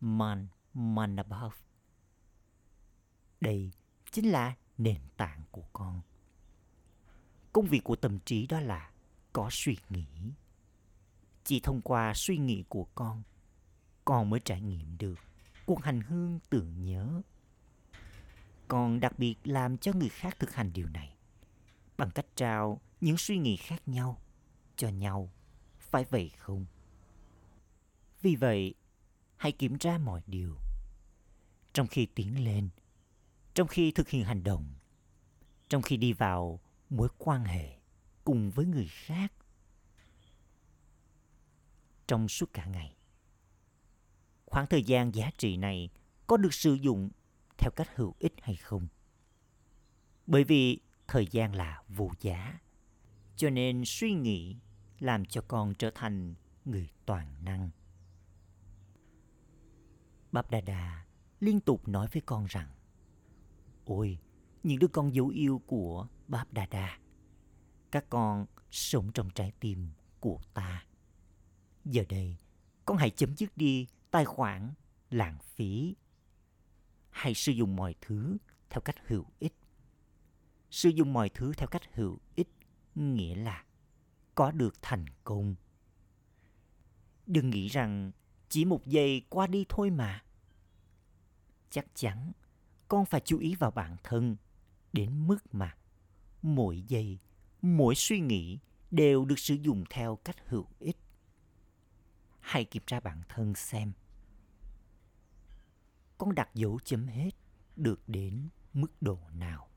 Man, 0.00 0.48
Man 0.74 1.16
above. 1.16 1.56
Đây 3.40 3.70
chính 4.10 4.30
là 4.30 4.56
nền 4.78 5.00
tảng 5.16 5.42
của 5.50 5.64
con. 5.72 6.00
Công 7.52 7.66
việc 7.66 7.84
của 7.84 7.96
tâm 7.96 8.18
trí 8.18 8.46
đó 8.46 8.60
là 8.60 8.90
có 9.32 9.48
suy 9.52 9.76
nghĩ. 9.90 10.06
Chỉ 11.44 11.60
thông 11.60 11.80
qua 11.80 12.12
suy 12.14 12.38
nghĩ 12.38 12.64
của 12.68 12.84
con, 12.94 13.22
con 14.04 14.30
mới 14.30 14.40
trải 14.40 14.60
nghiệm 14.60 14.98
được 14.98 15.18
cuộc 15.66 15.82
hành 15.82 16.00
hương 16.00 16.38
tưởng 16.50 16.84
nhớ. 16.84 17.22
Con 18.68 19.00
đặc 19.00 19.18
biệt 19.18 19.36
làm 19.44 19.78
cho 19.78 19.92
người 19.92 20.08
khác 20.08 20.36
thực 20.38 20.54
hành 20.54 20.72
điều 20.72 20.88
này 20.88 21.16
bằng 21.96 22.10
cách 22.10 22.26
trao 22.36 22.80
những 23.00 23.16
suy 23.16 23.38
nghĩ 23.38 23.56
khác 23.56 23.88
nhau 23.88 24.18
cho 24.76 24.88
nhau. 24.88 25.32
Phải 25.78 26.04
vậy 26.04 26.30
không? 26.38 26.66
Vì 28.22 28.36
vậy, 28.36 28.74
hãy 29.36 29.52
kiểm 29.52 29.78
tra 29.78 29.98
mọi 29.98 30.22
điều. 30.26 30.56
Trong 31.72 31.86
khi 31.86 32.06
tiến 32.06 32.44
lên, 32.44 32.68
trong 33.54 33.68
khi 33.68 33.92
thực 33.92 34.08
hiện 34.08 34.24
hành 34.24 34.42
động, 34.42 34.74
trong 35.68 35.82
khi 35.82 35.96
đi 35.96 36.12
vào 36.12 36.60
mối 36.90 37.08
quan 37.18 37.44
hệ 37.44 37.78
cùng 38.24 38.50
với 38.50 38.66
người 38.66 38.88
khác 38.88 39.32
trong 42.06 42.28
suốt 42.28 42.52
cả 42.52 42.64
ngày. 42.64 42.96
Khoảng 44.46 44.66
thời 44.66 44.82
gian 44.82 45.14
giá 45.14 45.30
trị 45.38 45.56
này 45.56 45.90
có 46.26 46.36
được 46.36 46.54
sử 46.54 46.74
dụng 46.74 47.10
theo 47.58 47.70
cách 47.76 47.88
hữu 47.94 48.14
ích 48.18 48.34
hay 48.42 48.56
không? 48.56 48.88
Bởi 50.26 50.44
vì 50.44 50.80
thời 51.06 51.26
gian 51.26 51.54
là 51.54 51.82
vô 51.88 52.10
giá, 52.20 52.58
cho 53.36 53.50
nên 53.50 53.82
suy 53.86 54.12
nghĩ 54.12 54.56
làm 54.98 55.24
cho 55.24 55.40
con 55.48 55.74
trở 55.74 55.90
thành 55.94 56.34
người 56.64 56.88
toàn 57.06 57.44
năng. 57.44 57.70
Báp 60.32 60.50
Đà 60.50 60.60
Đà 60.60 61.04
liên 61.40 61.60
tục 61.60 61.88
nói 61.88 62.08
với 62.12 62.22
con 62.26 62.46
rằng 62.48 62.68
Ôi, 63.84 64.18
những 64.62 64.78
đứa 64.78 64.88
con 64.88 65.14
dấu 65.14 65.28
yêu 65.28 65.62
của 65.66 66.06
Báp 66.28 66.52
Đà 66.52 66.66
Đà 66.66 66.98
Các 67.90 68.10
con 68.10 68.46
sống 68.70 69.12
trong 69.12 69.30
trái 69.30 69.52
tim 69.60 69.88
của 70.20 70.40
ta 70.54 70.84
Giờ 71.84 72.04
đây, 72.08 72.36
con 72.84 72.96
hãy 72.96 73.10
chấm 73.10 73.36
dứt 73.36 73.56
đi 73.56 73.86
tài 74.10 74.24
khoản 74.24 74.74
lãng 75.10 75.38
phí. 75.54 75.94
Hãy 77.10 77.34
sử 77.34 77.52
dụng 77.52 77.76
mọi 77.76 77.94
thứ 78.00 78.36
theo 78.70 78.80
cách 78.80 78.96
hữu 79.06 79.24
ích. 79.38 79.54
Sử 80.70 80.88
dụng 80.88 81.12
mọi 81.12 81.28
thứ 81.28 81.52
theo 81.56 81.68
cách 81.68 81.94
hữu 81.94 82.18
ích 82.34 82.48
nghĩa 82.94 83.34
là 83.34 83.64
có 84.34 84.50
được 84.50 84.74
thành 84.82 85.04
công. 85.24 85.54
Đừng 87.26 87.50
nghĩ 87.50 87.68
rằng 87.68 88.12
chỉ 88.48 88.64
một 88.64 88.86
giây 88.86 89.22
qua 89.28 89.46
đi 89.46 89.64
thôi 89.68 89.90
mà. 89.90 90.24
Chắc 91.70 91.86
chắn 91.94 92.32
con 92.88 93.04
phải 93.04 93.20
chú 93.24 93.38
ý 93.38 93.54
vào 93.54 93.70
bản 93.70 93.96
thân 94.02 94.36
đến 94.92 95.26
mức 95.26 95.54
mà 95.54 95.76
mỗi 96.42 96.82
giây, 96.88 97.18
mỗi 97.62 97.94
suy 97.94 98.20
nghĩ 98.20 98.58
đều 98.90 99.24
được 99.24 99.38
sử 99.38 99.54
dụng 99.54 99.84
theo 99.90 100.16
cách 100.16 100.36
hữu 100.46 100.66
ích. 100.78 100.96
Hãy 102.44 102.64
kiểm 102.64 102.82
tra 102.86 103.00
bản 103.00 103.22
thân 103.28 103.54
xem. 103.54 103.92
Con 106.18 106.34
đặt 106.34 106.54
dấu 106.54 106.78
chấm 106.84 107.06
hết 107.06 107.30
được 107.76 108.08
đến 108.08 108.48
mức 108.72 109.02
độ 109.02 109.18
nào. 109.32 109.68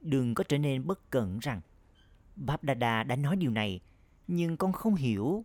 Đừng 0.00 0.34
có 0.34 0.44
trở 0.48 0.58
nên 0.58 0.86
bất 0.86 1.10
cẩn 1.10 1.38
rằng 1.38 1.60
Báp 2.36 2.64
Đà 2.64 3.02
đã 3.02 3.16
nói 3.16 3.36
điều 3.36 3.50
này, 3.50 3.80
nhưng 4.26 4.56
con 4.56 4.72
không 4.72 4.94
hiểu, 4.94 5.44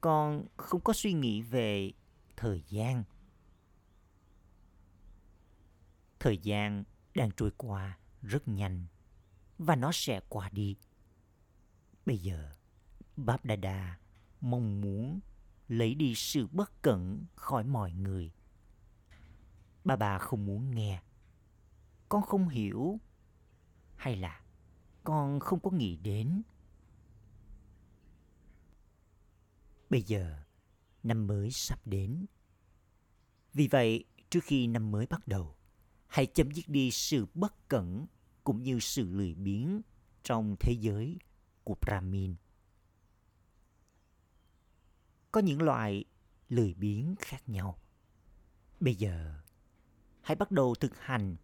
con 0.00 0.46
không 0.56 0.80
có 0.80 0.92
suy 0.92 1.12
nghĩ 1.12 1.42
về 1.42 1.92
thời 2.36 2.62
gian. 2.68 3.04
Thời 6.20 6.38
gian 6.38 6.84
đang 7.14 7.30
trôi 7.36 7.50
qua 7.56 7.98
rất 8.22 8.48
nhanh 8.48 8.86
và 9.58 9.76
nó 9.76 9.92
sẽ 9.92 10.20
qua 10.28 10.50
đi. 10.52 10.76
Bây 12.06 12.18
giờ, 12.18 12.52
Báp 13.16 13.44
Đà 13.44 13.98
mong 14.40 14.80
muốn 14.80 15.20
lấy 15.68 15.94
đi 15.94 16.14
sự 16.14 16.46
bất 16.46 16.82
cẩn 16.82 17.24
khỏi 17.34 17.64
mọi 17.64 17.92
người. 17.92 18.32
Bà 19.84 19.96
bà 19.96 20.18
không 20.18 20.46
muốn 20.46 20.70
nghe. 20.74 21.02
Con 22.08 22.22
không 22.22 22.48
hiểu. 22.48 23.00
Hay 23.96 24.16
là 24.16 24.42
con 25.04 25.40
không 25.40 25.60
có 25.60 25.70
nghĩ 25.70 25.96
đến. 25.96 26.42
Bây 29.90 30.02
giờ, 30.02 30.42
năm 31.02 31.26
mới 31.26 31.50
sắp 31.50 31.86
đến. 31.86 32.26
Vì 33.52 33.68
vậy, 33.68 34.04
trước 34.30 34.44
khi 34.44 34.66
năm 34.66 34.90
mới 34.90 35.06
bắt 35.06 35.28
đầu, 35.28 35.56
hãy 36.06 36.26
chấm 36.26 36.50
dứt 36.50 36.68
đi 36.68 36.90
sự 36.90 37.26
bất 37.34 37.68
cẩn 37.68 38.06
cũng 38.44 38.62
như 38.62 38.80
sự 38.80 39.08
lười 39.10 39.34
biếng 39.34 39.80
trong 40.22 40.56
thế 40.60 40.72
giới 40.80 41.18
của 41.64 41.76
Brahmin. 41.80 42.34
Có 45.32 45.40
những 45.40 45.62
loại 45.62 46.04
lười 46.48 46.74
biếng 46.74 47.14
khác 47.18 47.48
nhau. 47.48 47.78
Bây 48.80 48.94
giờ, 48.94 49.34
hãy 50.22 50.36
bắt 50.36 50.50
đầu 50.50 50.74
thực 50.74 51.00
hành 51.00 51.36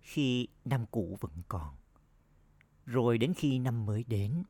khi 0.00 0.48
năm 0.64 0.86
cũ 0.90 1.16
vẫn 1.20 1.42
còn 1.48 1.76
rồi 2.86 3.18
đến 3.18 3.34
khi 3.34 3.58
năm 3.58 3.86
mới 3.86 4.04
đến 4.04 4.42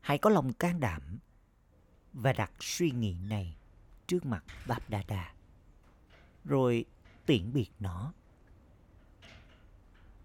hãy 0.00 0.18
có 0.18 0.30
lòng 0.30 0.52
can 0.52 0.80
đảm 0.80 1.18
và 2.12 2.32
đặt 2.32 2.52
suy 2.60 2.90
nghĩ 2.90 3.16
này 3.18 3.56
trước 4.06 4.26
mặt 4.26 4.44
Báp 4.66 4.90
Đa 4.90 5.02
Đa. 5.08 5.34
Rồi 6.44 6.84
tiễn 7.26 7.52
biệt 7.52 7.70
nó. 7.80 8.12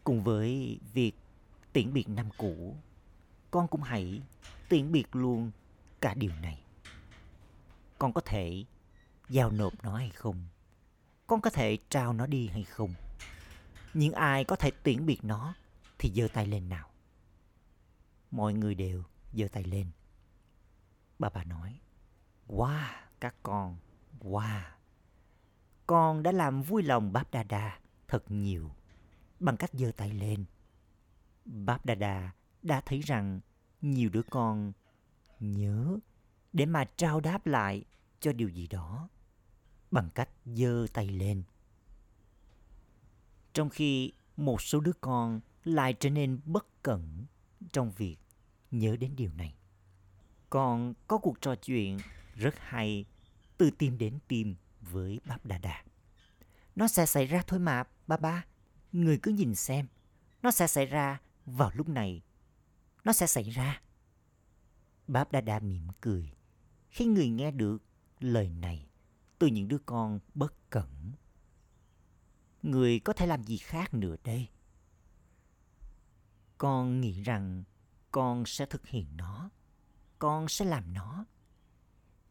Cùng 0.04 0.24
với 0.24 0.80
việc 0.94 1.12
tiễn 1.74 1.94
biệt 1.94 2.10
năm 2.10 2.30
cũ, 2.38 2.78
con 3.52 3.68
cũng 3.68 3.82
hãy 3.82 4.22
tiễn 4.70 4.92
biệt 4.92 5.16
luôn 5.16 5.52
cả 6.02 6.14
điều 6.14 6.32
này. 6.42 6.63
Con 8.04 8.14
có 8.14 8.22
thể 8.22 8.66
giao 9.30 9.52
nộp 9.52 9.84
nó 9.84 9.96
hay 9.96 10.10
không? 10.10 10.48
Con 11.28 11.42
có 11.42 11.50
thể 11.50 11.78
trao 11.90 12.14
nó 12.14 12.26
đi 12.26 12.48
hay 12.48 12.64
không? 12.64 12.94
Những 13.94 14.14
ai 14.14 14.44
có 14.44 14.56
thể 14.56 14.72
tiễn 14.84 15.06
biệt 15.06 15.24
nó 15.24 15.54
thì 16.00 16.12
giơ 16.16 16.28
tay 16.34 16.48
lên 16.48 16.70
nào 16.70 16.90
mọi 18.32 18.54
người 18.54 18.76
đều 18.76 19.04
giơ 19.34 19.48
tay 19.52 19.64
lên. 19.64 19.88
Bà 21.20 21.30
bà 21.30 21.44
nói, 21.44 21.80
Wow, 22.48 22.94
các 23.20 23.36
con, 23.44 23.78
wow. 24.20 24.62
Con 25.88 26.24
đã 26.24 26.32
làm 26.32 26.62
vui 26.62 26.84
lòng 26.84 27.14
Báp 27.14 27.32
Đa 27.32 27.44
Đa 27.44 27.80
thật 28.08 28.32
nhiều 28.32 28.72
bằng 29.40 29.58
cách 29.58 29.72
giơ 29.74 29.92
tay 29.98 30.14
lên. 30.14 30.46
Báp 31.46 31.86
Đa 31.86 31.96
Đa 31.96 32.32
đã 32.62 32.82
thấy 32.86 33.00
rằng 33.00 33.40
nhiều 33.82 34.10
đứa 34.10 34.24
con 34.30 34.72
nhớ 35.40 36.00
để 36.54 36.66
mà 36.66 36.86
trao 36.98 37.20
đáp 37.20 37.48
lại 37.48 37.86
cho 38.20 38.34
điều 38.34 38.50
gì 38.50 38.68
đó 38.68 39.10
bằng 39.92 40.10
cách 40.16 40.30
giơ 40.46 40.88
tay 40.94 41.08
lên 41.08 41.44
Trong 43.54 43.70
khi 43.70 44.12
một 44.38 44.62
số 44.62 44.80
đứa 44.80 44.94
con 45.02 45.42
lại 45.64 45.94
trở 45.94 46.10
nên 46.10 46.40
bất 46.46 46.84
cẩn 46.84 47.26
trong 47.72 47.92
việc 47.92 48.18
nhớ 48.72 48.96
đến 48.96 49.16
điều 49.16 49.32
này. 49.34 49.56
Còn 50.50 50.94
có 51.08 51.18
cuộc 51.18 51.42
trò 51.42 51.56
chuyện 51.56 51.98
rất 52.36 52.56
hay 52.60 53.06
từ 53.58 53.72
tim 53.72 53.98
đến 53.98 54.20
tim 54.28 54.56
với 54.82 55.20
Báp 55.26 55.46
Đà 55.46 55.58
Đà. 55.58 55.84
Nó 56.76 56.88
sẽ 56.88 57.06
xảy 57.06 57.26
ra 57.26 57.44
thôi 57.48 57.60
mà, 57.60 57.84
ba 58.08 58.18
ba. 58.18 58.46
Người 58.92 59.20
cứ 59.24 59.32
nhìn 59.32 59.56
xem. 59.56 59.88
Nó 60.42 60.52
sẽ 60.52 60.68
xảy 60.68 60.86
ra 60.86 61.22
vào 61.46 61.72
lúc 61.74 61.90
này. 61.90 62.22
Nó 63.04 63.14
sẽ 63.14 63.28
xảy 63.28 63.44
ra. 63.44 63.82
Báp 65.08 65.32
Đà 65.32 65.42
Đà 65.42 65.60
mỉm 65.60 65.88
cười 66.02 66.34
khi 66.94 67.06
người 67.06 67.30
nghe 67.30 67.52
được 67.52 67.84
lời 68.20 68.50
này 68.50 68.88
từ 69.40 69.48
những 69.48 69.68
đứa 69.68 69.78
con 69.86 70.20
bất 70.34 70.70
cẩn. 70.70 71.12
Người 72.64 73.00
có 73.00 73.14
thể 73.14 73.28
làm 73.28 73.44
gì 73.44 73.58
khác 73.58 73.94
nữa 73.94 74.16
đây? 74.24 74.50
Con 76.58 77.02
nghĩ 77.02 77.24
rằng 77.24 77.64
con 78.12 78.46
sẽ 78.46 78.66
thực 78.66 78.88
hiện 78.88 79.18
nó. 79.18 79.50
Con 80.20 80.48
sẽ 80.48 80.66
làm 80.66 80.94
nó. 80.94 81.26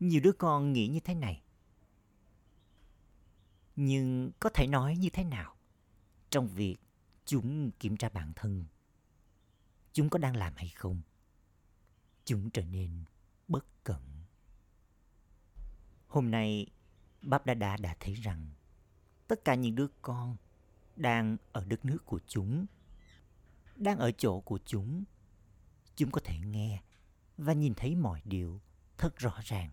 Nhiều 0.00 0.21
đứa 0.25 0.33
con 0.33 0.73
nghĩ 0.73 0.88
như 0.88 1.00
thế 1.00 1.14
này. 1.14 1.42
Nhưng 3.76 4.31
có 4.40 4.50
thể 4.54 4.66
nói 4.66 4.97
như 4.97 5.11
thế 5.12 5.25
nào 5.25 5.57
trong 6.31 6.49
việc 6.49 6.76
chúng 7.25 7.71
kiểm 7.71 7.97
tra 7.97 8.09
bản 8.09 8.33
thân? 8.37 8.64
Chúng 9.92 10.11
có 10.11 10.19
đang 10.19 10.37
làm 10.37 10.52
hay 10.57 10.69
không? 10.69 11.02
Chúng 12.25 12.50
trở 12.50 12.64
nên 12.64 13.04
bất 13.49 13.85
cẩn. 13.85 14.12
Hôm 16.12 16.31
nay, 16.31 16.66
Báp 17.23 17.47
Đa 17.47 17.54
Đa 17.54 17.76
đã 17.76 17.97
thấy 18.00 18.14
rằng 18.14 18.47
tất 19.28 19.45
cả 19.45 19.54
những 19.54 19.75
đứa 19.75 19.87
con 20.02 20.37
đang 20.97 21.37
ở 21.52 21.64
đất 21.64 21.85
nước 21.85 21.99
của 22.07 22.21
chúng, 22.26 22.66
đang 23.76 23.99
ở 23.99 24.12
chỗ 24.12 24.40
của 24.40 24.59
chúng. 24.64 25.04
Chúng 25.97 26.11
có 26.11 26.21
thể 26.25 26.38
nghe 26.38 26.83
và 27.37 27.52
nhìn 27.52 27.75
thấy 27.75 27.95
mọi 27.95 28.23
điều 28.25 28.61
thật 28.99 29.19
rõ 29.19 29.40
ràng. 29.45 29.71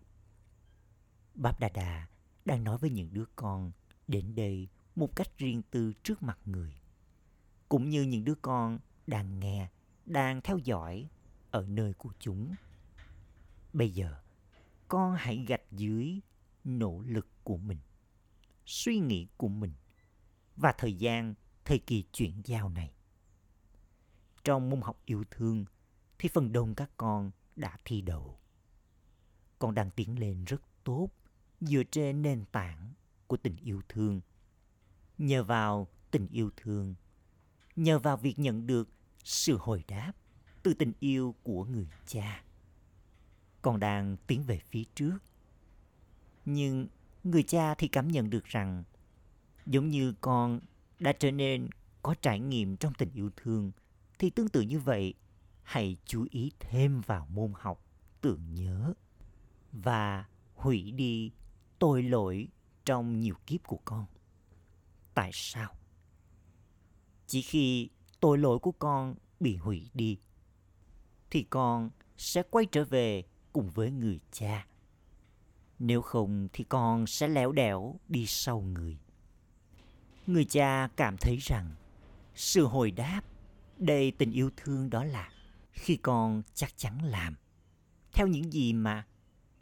Báp 1.34 1.60
Đa 1.60 1.68
Đa 1.68 2.08
đang 2.44 2.64
nói 2.64 2.78
với 2.78 2.90
những 2.90 3.08
đứa 3.12 3.26
con 3.36 3.72
đến 4.08 4.34
đây 4.34 4.68
một 4.96 5.16
cách 5.16 5.38
riêng 5.38 5.62
tư 5.70 5.92
trước 6.02 6.22
mặt 6.22 6.38
người. 6.44 6.80
Cũng 7.68 7.90
như 7.90 8.02
những 8.02 8.24
đứa 8.24 8.34
con 8.42 8.78
đang 9.06 9.40
nghe, 9.40 9.68
đang 10.06 10.40
theo 10.40 10.58
dõi 10.58 11.08
ở 11.50 11.66
nơi 11.66 11.94
của 11.94 12.12
chúng. 12.18 12.54
Bây 13.72 13.90
giờ, 13.90 14.22
con 14.88 15.14
hãy 15.18 15.44
gạch 15.48 15.72
dưới 15.72 16.20
nỗ 16.64 17.02
lực 17.06 17.28
của 17.44 17.56
mình, 17.56 17.78
suy 18.66 18.98
nghĩ 18.98 19.26
của 19.36 19.48
mình 19.48 19.72
và 20.56 20.74
thời 20.78 20.94
gian, 20.94 21.34
thời 21.64 21.78
kỳ 21.78 22.04
chuyển 22.12 22.42
giao 22.44 22.68
này. 22.68 22.92
Trong 24.44 24.70
môn 24.70 24.80
học 24.80 25.02
yêu 25.04 25.24
thương 25.30 25.64
thì 26.18 26.28
phần 26.28 26.52
đông 26.52 26.74
các 26.74 26.90
con 26.96 27.30
đã 27.56 27.78
thi 27.84 28.00
đậu. 28.00 28.40
Con 29.58 29.74
đang 29.74 29.90
tiến 29.90 30.18
lên 30.18 30.44
rất 30.44 30.62
tốt 30.84 31.08
dựa 31.60 31.82
trên 31.90 32.22
nền 32.22 32.44
tảng 32.52 32.92
của 33.26 33.36
tình 33.36 33.56
yêu 33.56 33.82
thương. 33.88 34.20
Nhờ 35.18 35.44
vào 35.44 35.88
tình 36.10 36.28
yêu 36.28 36.50
thương, 36.56 36.94
nhờ 37.76 37.98
vào 37.98 38.16
việc 38.16 38.38
nhận 38.38 38.66
được 38.66 38.88
sự 39.24 39.56
hồi 39.60 39.84
đáp 39.88 40.12
từ 40.62 40.74
tình 40.74 40.92
yêu 41.00 41.34
của 41.42 41.64
người 41.64 41.88
cha. 42.06 42.44
Con 43.62 43.80
đang 43.80 44.16
tiến 44.26 44.42
về 44.42 44.60
phía 44.70 44.84
trước. 44.94 45.18
Nhưng 46.52 46.86
người 47.24 47.42
cha 47.42 47.74
thì 47.74 47.88
cảm 47.88 48.08
nhận 48.08 48.30
được 48.30 48.44
rằng 48.44 48.84
giống 49.66 49.88
như 49.88 50.14
con 50.20 50.60
đã 50.98 51.12
trở 51.12 51.30
nên 51.30 51.68
có 52.02 52.14
trải 52.22 52.40
nghiệm 52.40 52.76
trong 52.76 52.94
tình 52.94 53.10
yêu 53.14 53.30
thương, 53.36 53.72
thì 54.18 54.30
tương 54.30 54.48
tự 54.48 54.60
như 54.60 54.78
vậy, 54.78 55.14
hãy 55.62 55.96
chú 56.04 56.26
ý 56.30 56.52
thêm 56.60 57.00
vào 57.00 57.26
môn 57.30 57.52
học 57.54 57.84
tưởng 58.20 58.54
nhớ 58.54 58.94
và 59.72 60.24
hủy 60.54 60.90
đi 60.90 61.32
tội 61.78 62.02
lỗi 62.02 62.48
trong 62.84 63.20
nhiều 63.20 63.34
kiếp 63.46 63.62
của 63.66 63.80
con. 63.84 64.06
Tại 65.14 65.30
sao? 65.32 65.74
Chỉ 67.26 67.42
khi 67.42 67.88
tội 68.20 68.38
lỗi 68.38 68.58
của 68.58 68.72
con 68.72 69.14
bị 69.40 69.56
hủy 69.56 69.90
đi, 69.94 70.18
thì 71.30 71.42
con 71.50 71.90
sẽ 72.16 72.42
quay 72.50 72.66
trở 72.66 72.84
về 72.84 73.22
cùng 73.52 73.70
với 73.70 73.90
người 73.90 74.20
cha. 74.32 74.66
Nếu 75.80 76.02
không 76.02 76.48
thì 76.52 76.64
con 76.64 77.06
sẽ 77.06 77.28
léo 77.28 77.52
đẻo 77.52 78.00
đi 78.08 78.26
sau 78.26 78.60
người. 78.60 78.98
Người 80.26 80.44
cha 80.44 80.88
cảm 80.96 81.16
thấy 81.16 81.36
rằng 81.36 81.74
sự 82.34 82.66
hồi 82.66 82.90
đáp 82.90 83.22
đầy 83.78 84.10
tình 84.10 84.32
yêu 84.32 84.50
thương 84.56 84.90
đó 84.90 85.04
là 85.04 85.30
khi 85.72 85.96
con 85.96 86.42
chắc 86.54 86.76
chắn 86.76 87.04
làm 87.04 87.36
theo 88.12 88.26
những 88.26 88.52
gì 88.52 88.72
mà 88.72 89.06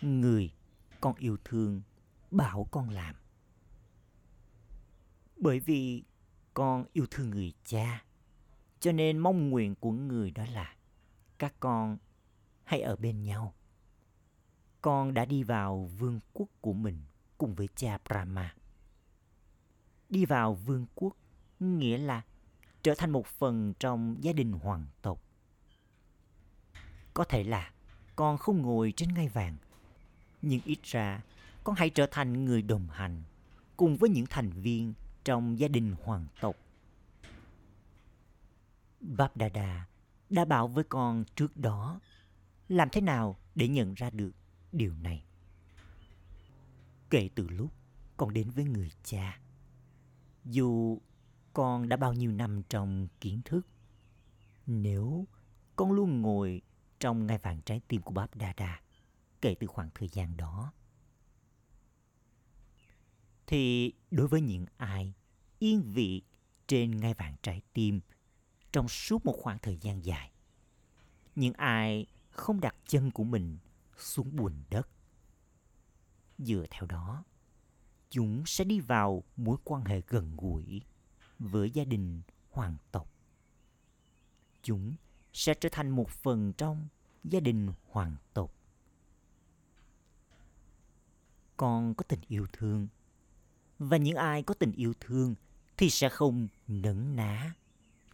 người 0.01 0.53
con 1.01 1.15
yêu 1.19 1.37
thương 1.45 1.83
bảo 2.31 2.69
con 2.71 2.91
làm. 2.91 3.15
Bởi 5.37 5.61
vì 5.61 6.03
con 6.55 6.85
yêu 6.93 7.07
thương 7.11 7.31
người 7.31 7.53
cha, 7.65 8.05
cho 8.81 8.93
nên 8.93 9.19
mong 9.19 9.51
nguyện 9.51 9.75
của 9.75 9.93
người 9.93 10.31
đó 10.31 10.45
là 10.53 10.77
các 11.39 11.55
con 11.61 11.99
hãy 12.65 12.81
ở 12.81 12.97
bên 12.97 13.23
nhau. 13.23 13.55
Con 14.81 15.15
đã 15.15 15.25
đi 15.25 15.43
vào 15.43 15.91
vương 15.99 16.21
quốc 16.33 16.49
của 16.61 16.73
mình 16.73 16.99
cùng 17.39 17.55
với 17.55 17.69
cha 17.77 17.99
Brahma. 18.09 18.55
Đi 20.09 20.25
vào 20.25 20.55
vương 20.55 20.87
quốc 20.95 21.17
nghĩa 21.61 21.99
là 21.99 22.23
trở 22.83 22.95
thành 22.95 23.11
một 23.11 23.27
phần 23.27 23.75
trong 23.81 24.17
gia 24.21 24.33
đình 24.33 24.53
hoàng 24.53 24.87
tộc. 25.03 25.23
Có 27.15 27.25
thể 27.25 27.45
là 27.45 27.71
con 28.17 28.39
không 28.39 28.63
ngồi 28.63 28.93
trên 28.97 29.15
ngai 29.15 29.29
vàng, 29.29 29.57
nhưng 30.43 30.61
ít 30.65 30.79
ra 30.83 31.23
con 31.65 31.77
hãy 31.77 31.91
trở 31.91 32.07
thành 32.11 32.45
người 32.45 32.63
đồng 32.63 32.89
hành 32.89 33.23
cùng 33.77 33.97
với 33.97 34.11
những 34.11 34.27
thành 34.27 34.51
viên 34.51 34.95
trong 35.25 35.59
gia 35.59 35.69
đình 35.69 35.95
hoàng 36.03 36.27
tộc. 36.41 36.57
Báp 39.01 39.37
Đà 39.37 39.49
Đà 39.49 39.87
đã 40.31 40.45
bảo 40.45 40.69
với 40.69 40.85
con 40.85 41.25
trước 41.37 41.57
đó 41.57 42.01
làm 42.69 42.89
thế 42.93 43.01
nào 43.01 43.37
để 43.55 43.69
nhận 43.69 43.95
ra 43.95 44.11
được 44.11 44.31
điều 44.73 44.95
này. 44.95 45.25
Kể 47.11 47.29
từ 47.35 47.49
lúc 47.49 47.73
con 48.17 48.33
đến 48.33 48.51
với 48.51 48.65
người 48.65 48.91
cha, 49.03 49.41
dù 50.45 50.99
con 51.53 51.89
đã 51.89 51.97
bao 51.97 52.13
nhiêu 52.13 52.33
năm 52.33 52.63
trong 52.69 53.09
kiến 53.21 53.41
thức, 53.45 53.67
nếu 54.67 55.27
con 55.77 55.93
luôn 55.93 56.23
ngồi 56.23 56.63
trong 57.01 57.27
ngai 57.27 57.39
vàng 57.39 57.61
trái 57.63 57.81
tim 57.89 58.03
của 58.03 58.13
Báp 58.13 58.37
Đa 58.37 58.53
Đa 58.57 58.81
kể 59.41 59.55
từ 59.55 59.67
khoảng 59.67 59.91
thời 59.95 60.09
gian 60.09 60.37
đó, 60.37 60.73
thì 63.47 63.93
đối 64.11 64.29
với 64.29 64.41
những 64.41 64.67
ai 64.77 65.15
yên 65.59 65.83
vị 65.83 66.23
trên 66.67 66.97
ngai 66.97 67.15
vàng 67.15 67.37
trái 67.43 67.63
tim 67.73 68.01
trong 68.73 68.89
suốt 68.89 69.27
một 69.27 69.35
khoảng 69.43 69.59
thời 69.59 69.77
gian 69.77 70.05
dài. 70.05 70.33
Những 71.35 71.53
ai 71.53 72.07
không 72.31 72.61
đặt 72.61 72.77
chân 72.87 73.11
của 73.11 73.25
mình 73.25 73.59
xuống 73.99 74.37
bùn 74.37 74.53
đất. 74.71 74.89
Dựa 76.39 76.65
theo 76.71 76.87
đó, 76.87 77.25
chúng 78.11 78.47
sẽ 78.47 78.65
đi 78.65 78.81
vào 78.81 79.25
mối 79.37 79.57
quan 79.65 79.85
hệ 79.85 80.03
gần 80.07 80.37
gũi 80.37 80.83
với 81.39 81.71
gia 81.71 81.85
đình 81.85 82.23
hoàng 82.51 82.77
tộc. 82.93 83.11
Chúng 84.63 84.95
sẽ 85.33 85.55
trở 85.55 85.69
thành 85.73 85.91
một 85.91 86.11
phần 86.11 86.53
trong 86.53 86.89
gia 87.25 87.41
đình 87.41 87.73
hoàng 87.91 88.17
tộc. 88.35 88.55
Con 91.57 91.95
có 91.95 92.05
tình 92.09 92.21
yêu 92.29 92.47
thương 92.53 92.89
và 93.79 93.97
những 93.97 94.17
ai 94.17 94.43
có 94.43 94.55
tình 94.55 94.73
yêu 94.73 94.95
thương 95.01 95.35
thì 95.77 95.91
sẽ 95.91 96.09
không 96.09 96.49
nấn 96.69 97.17
ná 97.17 97.55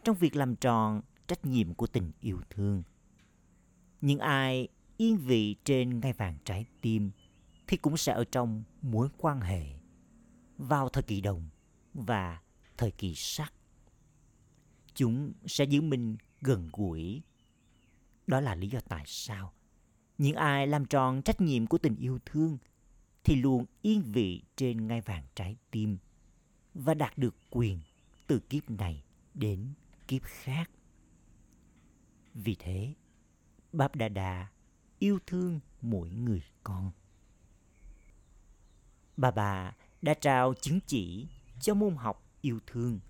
trong 0.04 0.16
việc 0.16 0.36
làm 0.36 0.56
tròn 0.56 1.02
trách 1.26 1.44
nhiệm 1.44 1.74
của 1.74 1.86
tình 1.86 2.12
yêu 2.20 2.40
thương. 2.50 2.82
Những 4.00 4.18
ai 4.18 4.68
yên 4.96 5.16
vị 5.16 5.56
trên 5.64 6.00
ngai 6.00 6.12
vàng 6.12 6.38
trái 6.44 6.66
tim 6.80 7.10
thì 7.66 7.76
cũng 7.76 7.96
sẽ 7.96 8.12
ở 8.12 8.24
trong 8.24 8.62
mối 8.82 9.08
quan 9.18 9.40
hệ 9.40 9.66
vào 10.58 10.88
thời 10.88 11.02
kỳ 11.02 11.20
đồng 11.20 11.48
và 11.94 12.40
thời 12.76 12.90
kỳ 12.90 13.14
sắc. 13.14 13.52
Chúng 14.94 15.32
sẽ 15.46 15.64
giữ 15.64 15.80
mình 15.80 16.16
gần 16.40 16.68
gũi. 16.72 17.22
Đó 18.26 18.40
là 18.40 18.54
lý 18.54 18.68
do 18.68 18.80
tại 18.88 19.04
sao 19.06 19.52
những 20.18 20.36
ai 20.36 20.66
làm 20.66 20.86
tròn 20.86 21.22
trách 21.22 21.40
nhiệm 21.40 21.66
của 21.66 21.78
tình 21.78 21.96
yêu 21.96 22.18
thương 22.26 22.58
thì 23.24 23.36
luôn 23.36 23.64
yên 23.82 24.02
vị 24.02 24.42
trên 24.56 24.86
ngai 24.86 25.00
vàng 25.00 25.24
trái 25.34 25.56
tim 25.70 25.98
và 26.74 26.94
đạt 26.94 27.18
được 27.18 27.36
quyền 27.50 27.80
từ 28.26 28.38
kiếp 28.38 28.70
này 28.70 29.04
đến 29.34 29.72
kiếp 30.08 30.22
khác. 30.22 30.70
Vì 32.34 32.56
thế, 32.58 32.94
Báp 33.72 33.96
Đà 33.96 34.08
Đà 34.08 34.46
yêu 34.98 35.18
thương 35.26 35.60
mỗi 35.80 36.10
người 36.10 36.42
con. 36.62 36.90
Bà 39.16 39.30
bà 39.30 39.72
đã 40.02 40.14
trao 40.14 40.54
chứng 40.54 40.80
chỉ 40.86 41.28
cho 41.60 41.74
môn 41.74 41.96
học 41.96 42.22
yêu 42.40 42.60
thương 42.66 43.00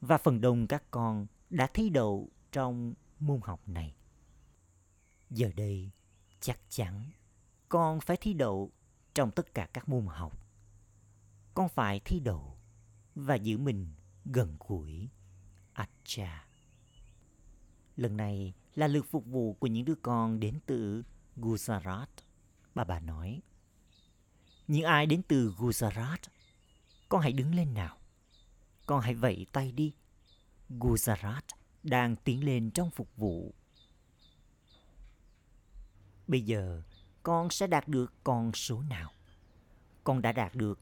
và 0.00 0.18
phần 0.18 0.40
đông 0.40 0.66
các 0.66 0.82
con 0.90 1.26
đã 1.50 1.66
thi 1.74 1.90
đậu 1.90 2.28
trong 2.52 2.94
môn 3.20 3.40
học 3.42 3.68
này. 3.68 3.94
Giờ 5.30 5.50
đây, 5.56 5.90
chắc 6.40 6.58
chắn 6.68 7.10
con 7.68 8.00
phải 8.00 8.16
thi 8.20 8.34
đậu 8.34 8.70
trong 9.14 9.30
tất 9.30 9.54
cả 9.54 9.68
các 9.72 9.88
môn 9.88 10.06
học. 10.06 10.38
Con 11.54 11.68
phải 11.68 12.00
thi 12.04 12.20
đậu 12.20 12.58
và 13.14 13.34
giữ 13.34 13.58
mình 13.58 13.94
gần 14.24 14.56
gũi 14.68 15.08
Acha. 15.72 16.46
Lần 17.96 18.16
này 18.16 18.54
là 18.76 18.86
lượt 18.86 19.06
phục 19.10 19.26
vụ 19.26 19.52
của 19.54 19.66
những 19.66 19.84
đứa 19.84 19.94
con 19.94 20.40
đến 20.40 20.60
từ 20.66 21.02
Gujarat. 21.36 22.06
Bà 22.74 22.84
bà 22.84 23.00
nói, 23.00 23.42
những 24.68 24.84
ai 24.84 25.06
đến 25.06 25.22
từ 25.28 25.54
Gujarat, 25.58 26.18
con 27.08 27.20
hãy 27.20 27.32
đứng 27.32 27.54
lên 27.54 27.74
nào. 27.74 27.96
Con 28.86 29.00
hãy 29.00 29.14
vẫy 29.14 29.46
tay 29.52 29.72
đi. 29.72 29.94
Gujarat 30.70 31.42
đang 31.82 32.16
tiến 32.16 32.44
lên 32.44 32.70
trong 32.70 32.90
phục 32.90 33.16
vụ. 33.16 33.54
Bây 36.26 36.40
giờ, 36.40 36.82
con 37.22 37.50
sẽ 37.50 37.66
đạt 37.66 37.88
được 37.88 38.14
con 38.24 38.52
số 38.52 38.82
nào? 38.82 39.10
Con 40.04 40.22
đã 40.22 40.32
đạt 40.32 40.54
được 40.54 40.80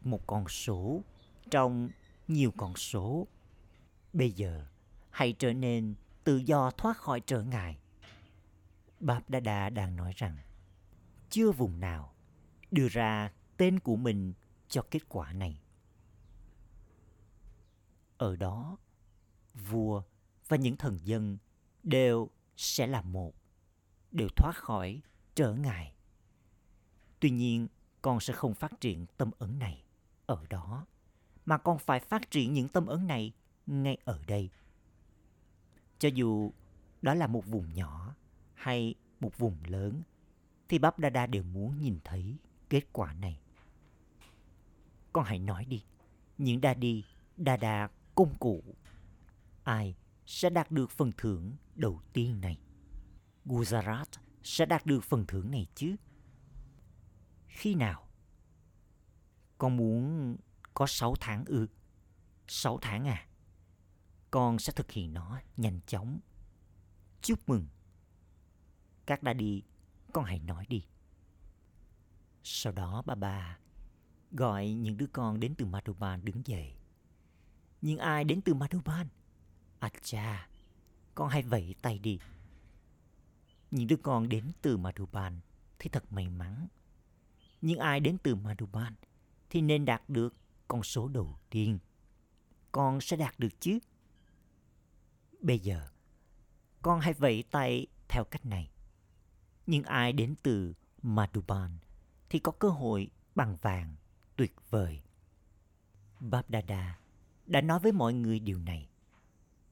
một 0.00 0.26
con 0.26 0.48
số 0.48 1.02
trong 1.50 1.90
nhiều 2.28 2.52
con 2.56 2.76
số. 2.76 3.26
Bây 4.12 4.30
giờ, 4.30 4.66
hãy 5.10 5.32
trở 5.32 5.52
nên 5.52 5.94
tự 6.24 6.36
do 6.36 6.70
thoát 6.70 6.96
khỏi 6.96 7.20
trở 7.20 7.42
ngại. 7.42 7.78
Báp 9.00 9.30
Đa 9.30 9.40
Đa 9.40 9.70
đang 9.70 9.96
nói 9.96 10.12
rằng, 10.16 10.38
chưa 11.30 11.52
vùng 11.52 11.80
nào 11.80 12.14
đưa 12.70 12.88
ra 12.88 13.32
tên 13.56 13.80
của 13.80 13.96
mình 13.96 14.32
cho 14.68 14.82
kết 14.90 15.08
quả 15.08 15.32
này. 15.32 15.60
Ở 18.16 18.36
đó, 18.36 18.76
vua 19.54 20.02
và 20.48 20.56
những 20.56 20.76
thần 20.76 20.98
dân 21.04 21.38
đều 21.82 22.30
sẽ 22.56 22.86
là 22.86 23.02
một, 23.02 23.34
đều 24.10 24.28
thoát 24.36 24.56
khỏi 24.56 25.00
trở 25.34 25.54
ngại. 25.54 25.94
Tuy 27.20 27.30
nhiên, 27.30 27.68
con 28.02 28.20
sẽ 28.20 28.32
không 28.32 28.54
phát 28.54 28.80
triển 28.80 29.06
tâm 29.16 29.30
ấn 29.38 29.58
này 29.58 29.84
ở 30.26 30.46
đó, 30.50 30.86
mà 31.46 31.58
con 31.58 31.78
phải 31.78 32.00
phát 32.00 32.30
triển 32.30 32.52
những 32.52 32.68
tâm 32.68 32.86
ấn 32.86 33.06
này 33.06 33.32
ngay 33.66 33.96
ở 34.04 34.20
đây. 34.26 34.50
Cho 35.98 36.08
dù 36.08 36.52
đó 37.02 37.14
là 37.14 37.26
một 37.26 37.46
vùng 37.46 37.74
nhỏ 37.74 38.14
hay 38.54 38.94
một 39.20 39.38
vùng 39.38 39.56
lớn, 39.66 40.02
thì 40.68 40.78
Báp 40.78 40.98
Đa 40.98 41.10
Đa 41.10 41.26
đều 41.26 41.42
muốn 41.42 41.78
nhìn 41.78 41.98
thấy 42.04 42.36
kết 42.68 42.92
quả 42.92 43.12
này. 43.12 43.40
Con 45.12 45.24
hãy 45.24 45.38
nói 45.38 45.64
đi, 45.64 45.84
những 46.38 46.60
đa 46.60 46.74
đi, 46.74 47.04
đa 47.36 47.56
đa 47.56 47.88
công 48.14 48.34
cụ, 48.34 48.62
ai 49.64 49.94
sẽ 50.26 50.50
đạt 50.50 50.70
được 50.70 50.90
phần 50.90 51.12
thưởng 51.16 51.52
đầu 51.74 52.00
tiên 52.12 52.40
này? 52.40 52.58
Gujarat 53.46 54.04
sẽ 54.42 54.66
đạt 54.66 54.86
được 54.86 55.04
phần 55.04 55.24
thưởng 55.26 55.50
này 55.50 55.66
chứ? 55.74 55.96
Khi 57.46 57.74
nào? 57.74 58.08
Con 59.58 59.76
muốn 59.76 60.36
có 60.74 60.86
6 60.86 61.14
tháng 61.20 61.44
ư? 61.44 61.66
6 62.48 62.78
tháng 62.80 63.08
à? 63.08 63.26
Con 64.34 64.58
sẽ 64.58 64.72
thực 64.72 64.92
hiện 64.92 65.14
nó 65.14 65.40
nhanh 65.56 65.80
chóng. 65.86 66.20
Chúc 67.22 67.48
mừng. 67.48 67.66
Các 69.06 69.22
đã 69.22 69.32
đi, 69.32 69.62
con 70.12 70.24
hãy 70.24 70.38
nói 70.38 70.66
đi. 70.68 70.84
Sau 72.42 72.72
đó 72.72 73.02
bà 73.06 73.14
bà 73.14 73.58
gọi 74.32 74.70
những 74.70 74.96
đứa 74.96 75.06
con 75.06 75.40
đến 75.40 75.54
từ 75.54 75.66
Madhuban 75.66 76.24
đứng 76.24 76.46
dậy. 76.46 76.74
Nhưng 77.82 77.98
ai 77.98 78.24
đến 78.24 78.40
từ 78.40 78.54
Madhuban? 78.54 79.08
À 79.78 79.90
cha, 80.02 80.48
con 81.14 81.28
hãy 81.28 81.42
vẫy 81.42 81.74
tay 81.82 81.98
đi. 81.98 82.18
Những 83.70 83.86
đứa 83.86 83.96
con 84.02 84.28
đến 84.28 84.52
từ 84.62 84.76
Madhuban 84.76 85.40
thì 85.78 85.90
thật 85.90 86.12
may 86.12 86.28
mắn. 86.28 86.68
Nhưng 87.60 87.78
ai 87.78 88.00
đến 88.00 88.18
từ 88.22 88.34
Madhuban 88.34 88.94
thì 89.50 89.60
nên 89.60 89.84
đạt 89.84 90.02
được 90.08 90.34
con 90.68 90.82
số 90.82 91.08
đầu 91.08 91.38
tiên. 91.50 91.78
Con 92.72 93.00
sẽ 93.00 93.16
đạt 93.16 93.38
được 93.38 93.60
chứ? 93.60 93.78
Bây 95.44 95.58
giờ, 95.58 95.88
con 96.82 97.00
hãy 97.00 97.12
vẫy 97.12 97.44
tay 97.50 97.86
theo 98.08 98.24
cách 98.24 98.46
này. 98.46 98.70
Nhưng 99.66 99.82
ai 99.82 100.12
đến 100.12 100.34
từ 100.42 100.74
Madhuban 101.02 101.78
thì 102.30 102.38
có 102.38 102.52
cơ 102.52 102.68
hội 102.68 103.10
bằng 103.34 103.56
vàng 103.56 103.96
tuyệt 104.36 104.54
vời. 104.70 105.02
Bab 106.20 106.44
Dada 106.48 106.98
đã 107.46 107.60
nói 107.60 107.80
với 107.80 107.92
mọi 107.92 108.14
người 108.14 108.38
điều 108.38 108.58
này 108.58 108.88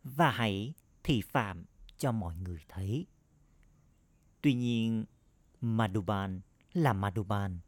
và 0.05 0.31
hãy 0.31 0.75
thị 1.03 1.23
phạm 1.23 1.65
cho 1.99 2.13
mọi 2.13 2.37
người 2.37 2.65
thấy. 2.69 3.07
Tuy 4.41 4.55
nhiên, 4.55 5.05
Madhuban 5.61 6.41
là 6.73 6.93
Madhuban, 6.93 7.61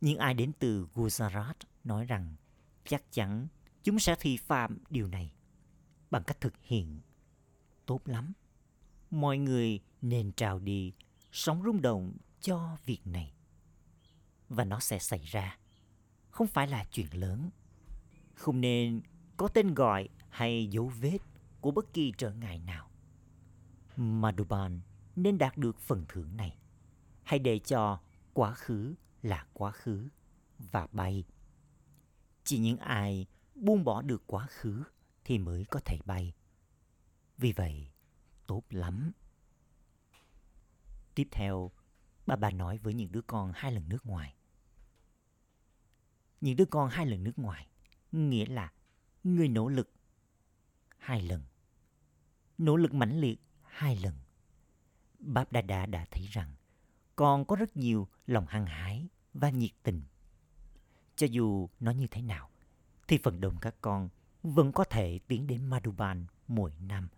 nhưng 0.00 0.18
ai 0.18 0.34
đến 0.34 0.52
từ 0.58 0.86
Gujarat 0.94 1.54
nói 1.84 2.04
rằng 2.04 2.36
chắc 2.84 3.12
chắn 3.12 3.48
chúng 3.82 3.98
sẽ 3.98 4.16
thị 4.20 4.36
phạm 4.36 4.78
điều 4.90 5.08
này 5.08 5.32
bằng 6.10 6.24
cách 6.24 6.40
thực 6.40 6.54
hiện. 6.62 7.00
Tốt 7.86 8.00
lắm. 8.04 8.32
Mọi 9.10 9.38
người 9.38 9.80
nên 10.02 10.32
trào 10.32 10.58
đi, 10.58 10.92
sống 11.32 11.62
rung 11.64 11.82
động 11.82 12.16
cho 12.40 12.76
việc 12.84 13.00
này 13.04 13.34
và 14.48 14.64
nó 14.64 14.80
sẽ 14.80 14.98
xảy 14.98 15.24
ra. 15.24 15.58
Không 16.30 16.46
phải 16.46 16.66
là 16.66 16.84
chuyện 16.90 17.06
lớn. 17.12 17.50
Không 18.34 18.60
nên 18.60 19.00
có 19.36 19.48
tên 19.48 19.74
gọi 19.74 20.08
hay 20.28 20.66
dấu 20.66 20.92
vết 21.00 21.18
của 21.60 21.70
bất 21.70 21.92
kỳ 21.92 22.12
trở 22.18 22.32
ngại 22.32 22.58
nào. 22.58 22.90
Madhuban 23.96 24.80
nên 25.16 25.38
đạt 25.38 25.56
được 25.56 25.80
phần 25.80 26.04
thưởng 26.08 26.36
này. 26.36 26.58
Hãy 27.22 27.38
để 27.38 27.58
cho 27.58 28.00
quá 28.32 28.54
khứ 28.54 28.94
là 29.22 29.46
quá 29.52 29.70
khứ 29.70 30.08
và 30.58 30.86
bay. 30.92 31.24
Chỉ 32.44 32.58
những 32.58 32.78
ai 32.78 33.26
buông 33.54 33.84
bỏ 33.84 34.02
được 34.02 34.22
quá 34.26 34.46
khứ 34.46 34.82
thì 35.24 35.38
mới 35.38 35.64
có 35.64 35.80
thể 35.84 35.98
bay. 36.04 36.32
Vì 37.38 37.52
vậy, 37.52 37.90
tốt 38.46 38.62
lắm. 38.70 39.12
Tiếp 41.14 41.28
theo, 41.30 41.70
bà 42.26 42.36
bà 42.36 42.50
nói 42.50 42.78
với 42.78 42.94
những 42.94 43.12
đứa 43.12 43.22
con 43.22 43.52
hai 43.54 43.72
lần 43.72 43.88
nước 43.88 44.06
ngoài. 44.06 44.34
Những 46.40 46.56
đứa 46.56 46.64
con 46.64 46.90
hai 46.90 47.06
lần 47.06 47.24
nước 47.24 47.38
ngoài, 47.38 47.68
nghĩa 48.12 48.46
là 48.46 48.72
người 49.24 49.48
nỗ 49.48 49.68
lực 49.68 49.90
hai 50.98 51.22
lần. 51.22 51.42
Nỗ 52.58 52.76
lực 52.76 52.94
mãnh 52.94 53.20
liệt 53.20 53.40
hai 53.62 53.96
lần. 53.96 54.14
Báp 55.18 55.52
Đà 55.52 55.62
Đà 55.62 55.86
đã 55.86 56.06
thấy 56.10 56.26
rằng 56.26 56.54
con 57.16 57.44
có 57.44 57.56
rất 57.56 57.76
nhiều 57.76 58.08
lòng 58.26 58.46
hăng 58.46 58.66
hái 58.66 59.08
và 59.34 59.50
nhiệt 59.50 59.70
tình. 59.82 60.02
Cho 61.16 61.26
dù 61.26 61.68
nó 61.80 61.90
như 61.90 62.06
thế 62.06 62.22
nào, 62.22 62.50
thì 63.08 63.18
phần 63.22 63.40
đông 63.40 63.56
các 63.60 63.74
con 63.80 64.08
vẫn 64.42 64.72
có 64.72 64.84
thể 64.84 65.18
tiến 65.26 65.46
đến 65.46 65.66
Madhuban 65.66 66.26
mỗi 66.48 66.72
năm. 66.80 67.08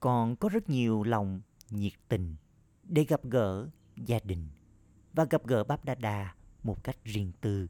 Con 0.00 0.36
có 0.36 0.48
rất 0.48 0.70
nhiều 0.70 1.02
lòng 1.02 1.40
nhiệt 1.70 1.92
tình 2.08 2.36
để 2.82 3.04
gặp 3.04 3.20
gỡ 3.24 3.68
gia 3.96 4.18
đình 4.24 4.48
và 5.12 5.24
gặp 5.24 5.46
gỡ 5.46 5.64
Báp 5.64 5.84
Đa 5.84 5.94
Đa 5.94 6.34
một 6.62 6.84
cách 6.84 6.96
riêng 7.04 7.32
tư. 7.40 7.66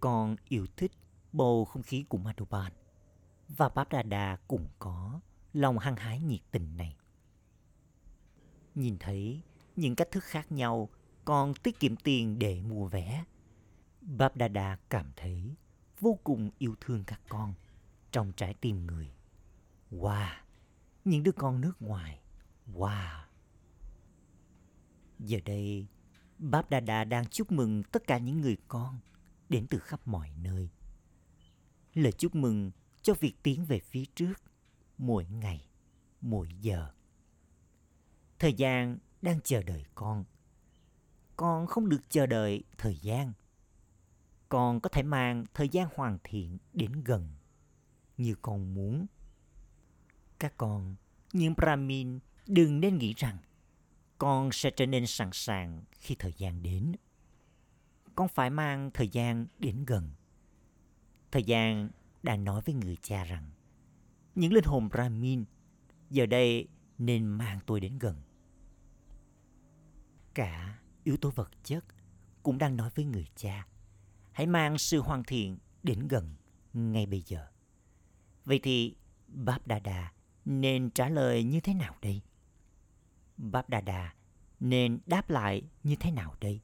Con 0.00 0.36
yêu 0.48 0.66
thích 0.76 0.92
bầu 1.32 1.64
không 1.64 1.82
khí 1.82 2.04
của 2.08 2.18
Madhuban 2.18 2.72
và 3.48 3.68
Báp 3.68 3.88
Đa 3.88 4.02
Đa 4.02 4.38
cũng 4.48 4.68
có 4.78 5.20
lòng 5.52 5.78
hăng 5.78 5.96
hái 5.96 6.20
nhiệt 6.20 6.40
tình 6.50 6.76
này. 6.76 6.96
Nhìn 8.74 8.98
thấy 8.98 9.42
những 9.76 9.96
cách 9.96 10.10
thức 10.10 10.24
khác 10.24 10.52
nhau 10.52 10.88
con 11.24 11.54
tiết 11.54 11.80
kiệm 11.80 11.96
tiền 11.96 12.38
để 12.38 12.62
mua 12.62 12.88
vé. 12.88 13.24
Báp 14.00 14.36
Đa 14.36 14.48
Đa 14.48 14.76
cảm 14.90 15.12
thấy 15.16 15.54
vô 16.00 16.18
cùng 16.24 16.50
yêu 16.58 16.74
thương 16.80 17.04
các 17.04 17.20
con 17.28 17.54
trong 18.12 18.32
trái 18.32 18.54
tim 18.54 18.86
người. 18.86 19.10
Wow! 19.90 20.34
Những 21.04 21.22
đứa 21.22 21.32
con 21.32 21.60
nước 21.60 21.82
ngoài. 21.82 22.20
Wow! 22.74 23.22
Giờ 25.18 25.38
đây, 25.44 25.86
Báp 26.38 26.70
Đa 26.70 26.80
Đa 26.80 27.04
đang 27.04 27.26
chúc 27.26 27.52
mừng 27.52 27.82
tất 27.82 28.06
cả 28.06 28.18
những 28.18 28.40
người 28.40 28.56
con 28.68 28.98
đến 29.48 29.66
từ 29.70 29.78
khắp 29.78 30.08
mọi 30.08 30.30
nơi. 30.42 30.68
Lời 31.94 32.12
chúc 32.12 32.34
mừng 32.34 32.70
cho 33.02 33.14
việc 33.20 33.34
tiến 33.42 33.64
về 33.64 33.80
phía 33.80 34.04
trước 34.14 34.34
mỗi 34.98 35.26
ngày, 35.26 35.68
mỗi 36.20 36.48
giờ. 36.60 36.90
Thời 38.38 38.52
gian 38.52 38.98
đang 39.22 39.40
chờ 39.40 39.62
đợi 39.62 39.84
con. 39.94 40.24
Con 41.36 41.66
không 41.66 41.88
được 41.88 42.00
chờ 42.08 42.26
đợi 42.26 42.64
thời 42.78 42.96
gian. 42.96 43.32
Con 44.48 44.80
có 44.80 44.88
thể 44.88 45.02
mang 45.02 45.44
thời 45.54 45.68
gian 45.68 45.88
hoàn 45.94 46.18
thiện 46.24 46.58
đến 46.72 46.92
gần 47.04 47.28
như 48.16 48.34
con 48.42 48.74
muốn. 48.74 49.06
Các 50.38 50.54
con, 50.56 50.96
những 51.32 51.54
Brahmin 51.56 52.18
đừng 52.46 52.80
nên 52.80 52.98
nghĩ 52.98 53.14
rằng 53.16 53.38
con 54.18 54.52
sẽ 54.52 54.70
trở 54.70 54.86
nên 54.86 55.06
sẵn 55.06 55.30
sàng 55.32 55.82
khi 55.92 56.14
thời 56.18 56.32
gian 56.32 56.62
đến. 56.62 56.92
Con 58.14 58.28
phải 58.28 58.50
mang 58.50 58.90
thời 58.94 59.08
gian 59.08 59.46
đến 59.58 59.84
gần. 59.84 60.10
Thời 61.30 61.42
gian 61.42 61.90
đang 62.22 62.44
nói 62.44 62.62
với 62.64 62.74
người 62.74 62.96
cha 63.02 63.24
rằng 63.24 63.50
những 64.34 64.52
linh 64.52 64.64
hồn 64.64 64.88
Brahmin 64.88 65.44
giờ 66.10 66.26
đây 66.26 66.68
nên 66.98 67.24
mang 67.26 67.58
tôi 67.66 67.80
đến 67.80 67.98
gần. 67.98 68.22
Cả 70.34 70.78
yếu 71.04 71.16
tố 71.16 71.30
vật 71.30 71.50
chất 71.64 71.84
cũng 72.42 72.58
đang 72.58 72.76
nói 72.76 72.90
với 72.94 73.04
người 73.04 73.26
cha 73.36 73.66
hãy 74.32 74.46
mang 74.46 74.78
sự 74.78 75.00
hoàn 75.00 75.24
thiện 75.24 75.58
đến 75.82 76.08
gần 76.08 76.34
ngay 76.72 77.06
bây 77.06 77.22
giờ. 77.26 77.46
Vậy 78.44 78.60
thì 78.62 78.96
Báp 79.28 79.66
Đà 79.66 79.78
Đà 79.78 80.12
nên 80.48 80.90
trả 80.90 81.08
lời 81.08 81.44
như 81.44 81.60
thế 81.60 81.74
nào 81.74 81.96
đây? 82.02 82.22
Báp 83.36 83.68
Đà 83.68 83.80
Đà 83.80 84.14
nên 84.60 84.98
đáp 85.06 85.30
lại 85.30 85.62
như 85.82 85.96
thế 85.96 86.10
nào 86.10 86.34
đây? 86.40 86.60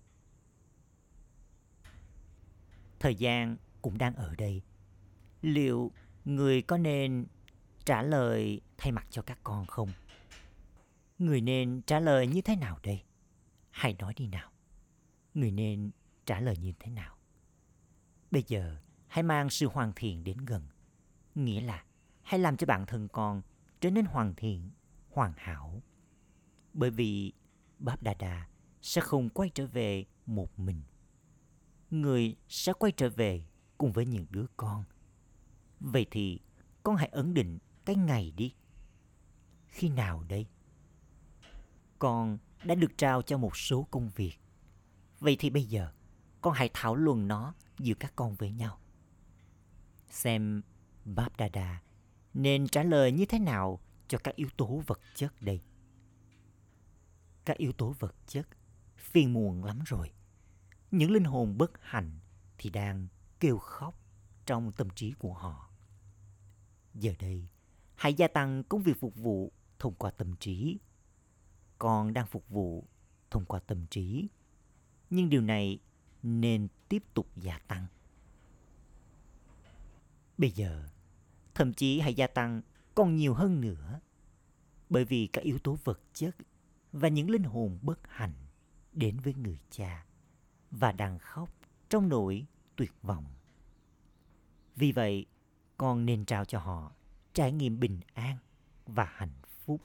Thời 3.01 3.15
gian 3.15 3.57
cũng 3.83 3.99
đang 3.99 4.15
ở 4.15 4.35
đây. 4.35 4.63
Liệu 5.43 5.93
người 6.25 6.63
có 6.63 6.79
nên 6.79 7.27
trả 7.85 8.03
lời 8.03 8.61
thay 8.79 8.93
mặt 8.93 9.07
cho 9.11 9.23
các 9.23 9.39
con 9.43 9.67
không? 9.67 9.91
Người 11.19 11.41
nên 11.41 11.83
trả 11.87 12.01
lời 12.01 12.27
như 12.27 12.41
thế 12.41 12.57
nào 12.57 12.79
đây? 12.83 13.03
Hãy 13.71 13.97
nói 13.99 14.15
đi 14.17 14.27
nào. 14.27 14.51
Người 15.35 15.51
nên 15.51 15.91
trả 16.27 16.41
lời 16.41 16.57
như 16.57 16.73
thế 16.79 16.91
nào? 16.91 17.17
Bây 18.31 18.45
giờ, 18.47 18.77
hãy 19.07 19.23
mang 19.23 19.51
sự 19.51 19.69
hoàn 19.73 19.93
thiện 19.97 20.25
đến 20.25 20.37
gần. 20.37 20.69
Nghĩa 21.35 21.61
là 21.61 21.85
hãy 22.23 22.41
làm 22.41 22.57
cho 22.57 22.67
bản 22.67 22.87
thân 22.87 23.09
con 23.09 23.43
trở 23.85 23.91
nên 23.91 24.05
hoàn 24.05 24.35
thiện, 24.35 24.71
hoàn 25.11 25.33
hảo. 25.37 25.83
Bởi 26.73 26.91
vì 26.91 27.33
Báp 27.79 28.03
Đà 28.03 28.15
Đà 28.15 28.49
sẽ 28.83 29.01
không 29.01 29.29
quay 29.29 29.51
trở 29.55 29.67
về 29.67 30.05
một 30.27 30.59
mình. 30.59 30.83
Người 31.91 32.37
sẽ 32.49 32.73
quay 32.73 32.93
trở 32.93 33.11
về 33.11 33.45
cùng 33.79 33.93
với 33.93 34.07
những 34.07 34.27
đứa 34.31 34.47
con. 34.57 34.85
Vậy 35.81 36.07
thì 36.11 36.41
con 36.83 36.97
hãy 36.97 37.09
ấn 37.09 37.35
định 37.35 37.59
cái 37.85 37.97
ngày 37.97 38.33
đi. 38.37 38.55
Khi 39.69 39.89
nào 39.89 40.25
đây? 40.29 40.47
Con 41.99 42.39
đã 42.65 42.75
được 42.75 42.99
trao 42.99 43.23
cho 43.23 43.39
một 43.39 43.57
số 43.57 43.87
công 43.91 44.11
việc. 44.11 44.35
Vậy 45.21 45.37
thì 45.39 45.51
bây 45.51 45.65
giờ 45.65 45.93
con 46.41 46.55
hãy 46.55 46.71
thảo 46.75 46.97
luận 46.97 47.29
nó 47.29 47.55
giữa 47.79 47.95
các 47.95 48.13
con 48.17 48.35
với 48.35 48.53
nhau. 48.53 48.79
Xem 50.11 50.63
Báp 51.05 51.37
Đà 51.37 51.49
Đà 51.49 51.81
nên 52.35 52.69
trả 52.69 52.83
lời 52.83 53.13
như 53.13 53.27
thế 53.27 53.39
nào 53.39 53.81
cho 54.09 54.19
các 54.19 54.37
yếu 54.37 54.49
tố 54.57 54.83
vật 54.87 55.01
chất 55.15 55.33
đây. 55.41 55.61
Các 57.45 57.57
yếu 57.57 57.73
tố 57.73 57.95
vật 57.99 58.15
chất 58.27 58.49
phiền 58.97 59.33
muộn 59.33 59.65
lắm 59.65 59.79
rồi. 59.87 60.13
Những 60.91 61.11
linh 61.11 61.25
hồn 61.25 61.59
bất 61.59 61.71
hạnh 61.81 62.19
thì 62.59 62.71
đang 62.71 63.09
kêu 63.41 63.59
khóc 63.59 64.01
trong 64.47 64.73
tâm 64.73 64.91
trí 64.91 65.13
của 65.19 65.33
họ. 65.33 65.71
Giờ 66.95 67.15
đây, 67.19 67.49
hãy 67.95 68.15
gia 68.15 68.29
tăng 68.29 68.65
công 68.65 68.83
việc 68.83 69.01
phục 69.01 69.17
vụ 69.17 69.53
thông 69.79 69.95
qua 69.95 70.11
tâm 70.11 70.37
trí. 70.37 70.79
Con 71.79 72.13
đang 72.13 72.27
phục 72.27 72.49
vụ 72.49 72.89
thông 73.31 73.45
qua 73.45 73.61
tâm 73.61 73.87
trí. 73.87 74.29
Nhưng 75.11 75.29
điều 75.29 75.41
này 75.41 75.79
nên 76.23 76.69
tiếp 76.89 77.05
tục 77.15 77.29
gia 77.37 77.59
tăng. 77.59 77.87
Bây 80.39 80.51
giờ, 80.51 80.89
thậm 81.55 81.75
chí 81.75 82.01
hãy 82.01 82.15
gia 82.15 82.27
tăng 82.27 82.63
còn 82.95 83.17
nhiều 83.17 83.35
hơn 83.35 83.61
nữa. 83.61 84.01
Bởi 84.91 85.05
vì 85.05 85.27
các 85.27 85.45
yếu 85.45 85.59
tố 85.59 85.79
vật 85.85 86.01
chất 86.13 86.37
và 86.93 87.09
những 87.09 87.31
linh 87.31 87.45
hồn 87.45 87.79
bất 87.83 87.99
hạnh 88.09 88.35
đến 88.93 89.21
với 89.21 89.35
người 89.35 89.59
cha 89.71 90.07
và 90.71 90.93
đang 90.93 91.19
khóc 91.19 91.51
trong 91.89 92.09
nỗi 92.09 92.47
tuyệt 92.77 92.93
vọng. 93.03 93.25
Vì 94.77 94.93
vậy, 94.93 95.27
con 95.77 96.07
nên 96.07 96.25
trao 96.25 96.45
cho 96.45 96.59
họ 96.59 96.93
trải 97.33 97.53
nghiệm 97.53 97.81
bình 97.81 98.01
an 98.15 98.37
và 98.87 99.05
hạnh 99.05 99.35
phúc. 99.65 99.81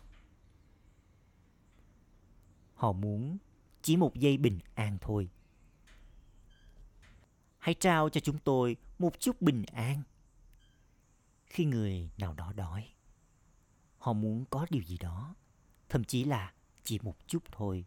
Họ 2.73 2.91
muốn 2.91 3.37
chỉ 3.81 3.97
một 3.97 4.15
giây 4.15 4.37
bình 4.37 4.59
an 4.75 4.97
thôi. 5.01 5.29
Hãy 7.57 7.75
trao 7.75 8.09
cho 8.09 8.21
chúng 8.21 8.37
tôi 8.37 8.75
một 8.99 9.19
chút 9.19 9.41
bình 9.41 9.63
an. 9.73 10.03
Khi 11.49 11.65
người 11.65 12.09
nào 12.17 12.33
đó 12.33 12.53
đói, 12.53 12.93
họ 13.97 14.13
muốn 14.13 14.45
có 14.49 14.65
điều 14.69 14.83
gì 14.83 14.97
đó, 14.97 15.35
thậm 15.89 16.03
chí 16.03 16.23
là 16.23 16.53
chỉ 16.83 16.99
một 17.01 17.27
chút 17.27 17.43
thôi. 17.51 17.85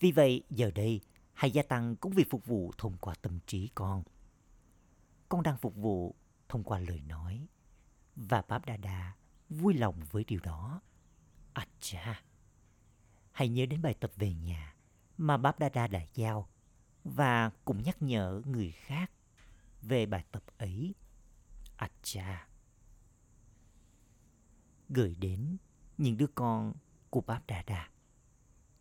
Vì 0.00 0.12
vậy, 0.12 0.42
giờ 0.50 0.70
đây, 0.74 1.00
hãy 1.32 1.50
gia 1.50 1.62
tăng 1.62 1.96
công 1.96 2.12
việc 2.12 2.30
phục 2.30 2.46
vụ 2.46 2.72
thông 2.78 2.96
qua 2.98 3.14
tâm 3.22 3.38
trí 3.46 3.68
con. 3.74 4.02
Con 5.28 5.42
đang 5.42 5.56
phục 5.56 5.76
vụ 5.76 6.14
thông 6.48 6.64
qua 6.64 6.78
lời 6.78 7.00
nói, 7.00 7.46
và 8.16 8.42
Báp 8.48 8.66
Đa 8.66 8.76
Đa 8.76 9.14
vui 9.48 9.74
lòng 9.74 10.00
với 10.10 10.24
điều 10.24 10.40
đó. 10.40 10.80
À 11.52 11.66
cha! 11.80 12.22
Hãy 13.32 13.48
nhớ 13.48 13.66
đến 13.66 13.82
bài 13.82 13.94
tập 13.94 14.10
về 14.16 14.34
nhà 14.34 14.74
mà 15.18 15.36
Báp 15.36 15.58
Đa 15.58 15.68
Đa 15.68 15.86
đã 15.86 16.00
giao 16.14 16.48
và 17.04 17.50
cũng 17.64 17.82
nhắc 17.82 18.02
nhở 18.02 18.42
người 18.44 18.70
khác 18.70 19.10
về 19.82 20.06
bài 20.06 20.24
tập 20.32 20.42
ấy. 20.58 20.94
À 21.76 21.88
cha! 22.02 22.45
Gửi 24.88 25.16
đến 25.20 25.56
những 25.98 26.16
đứa 26.16 26.26
con 26.34 26.74
của 27.10 27.20
Báp 27.20 27.46
Đà 27.46 27.62
Đà. 27.62 27.88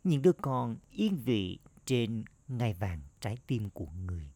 Những 0.04 0.22
đứa 0.22 0.34
con 0.34 0.78
yên 0.92 1.16
vị 1.16 1.60
trên 1.86 2.24
ngai 2.48 2.74
vàng 2.74 3.02
trái 3.20 3.38
tim 3.48 3.70
của 3.70 3.88
người. 4.06 4.32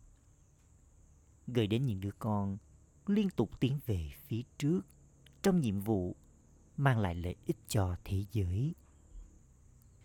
Gửi 1.48 1.68
đến 1.68 1.86
những 1.86 2.02
đứa 2.02 2.12
con 2.20 2.58
liên 3.08 3.30
tục 3.30 3.60
tiến 3.60 3.80
về 3.86 4.12
phía 4.28 4.42
trước 4.58 4.82
trong 5.42 5.62
nhiệm 5.62 5.80
vụ 5.80 6.16
mang 6.78 7.00
lại 7.00 7.16
lợi 7.16 7.36
ích 7.46 7.58
cho 7.68 7.96
thế 8.04 8.24
giới. 8.32 8.76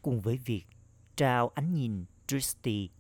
Cùng 0.03 0.21
với 0.21 0.37
việc 0.37 0.65
trao 1.17 1.49
ánh 1.49 1.75
nhìn 1.75 2.05
Dristy, 2.29 2.91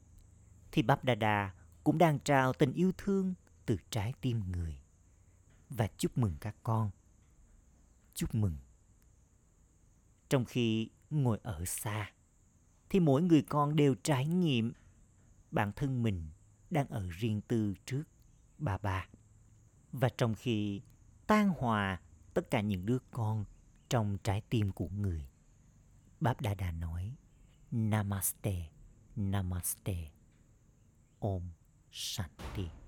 thì 0.72 0.82
Báp 0.82 1.04
Đà 1.04 1.14
Đà 1.14 1.54
cũng 1.84 1.98
đang 1.98 2.18
trao 2.18 2.52
tình 2.52 2.72
yêu 2.72 2.92
thương 2.98 3.34
từ 3.66 3.76
trái 3.90 4.14
tim 4.20 4.42
người. 4.52 4.78
Và 5.70 5.88
chúc 5.98 6.18
mừng 6.18 6.34
các 6.40 6.56
con. 6.62 6.90
Chúc 8.14 8.34
mừng. 8.34 8.56
Trong 10.28 10.44
khi 10.44 10.90
ngồi 11.10 11.38
ở 11.42 11.64
xa, 11.64 12.12
thì 12.88 13.00
mỗi 13.00 13.22
người 13.22 13.42
con 13.42 13.76
đều 13.76 13.94
trải 14.02 14.26
nghiệm 14.26 14.72
bản 15.50 15.72
thân 15.72 16.02
mình 16.02 16.30
đang 16.70 16.88
ở 16.88 17.08
riêng 17.10 17.40
tư 17.40 17.74
trước 17.86 18.04
bà 18.58 18.78
bà. 18.78 19.08
Và 19.92 20.08
trong 20.08 20.34
khi 20.34 20.82
tan 21.26 21.48
hòa 21.48 22.00
tất 22.34 22.50
cả 22.50 22.60
những 22.60 22.86
đứa 22.86 22.98
con 23.10 23.44
trong 23.88 24.18
trái 24.22 24.42
tim 24.50 24.72
của 24.72 24.88
người. 24.88 25.28
Báp 26.20 26.40
Đà 26.40 26.54
Đà 26.54 26.70
nói, 26.70 27.16
Namaste, 27.70 28.70
Namaste, 29.16 30.10
Om 31.18 31.42
Shanti. 31.90 32.83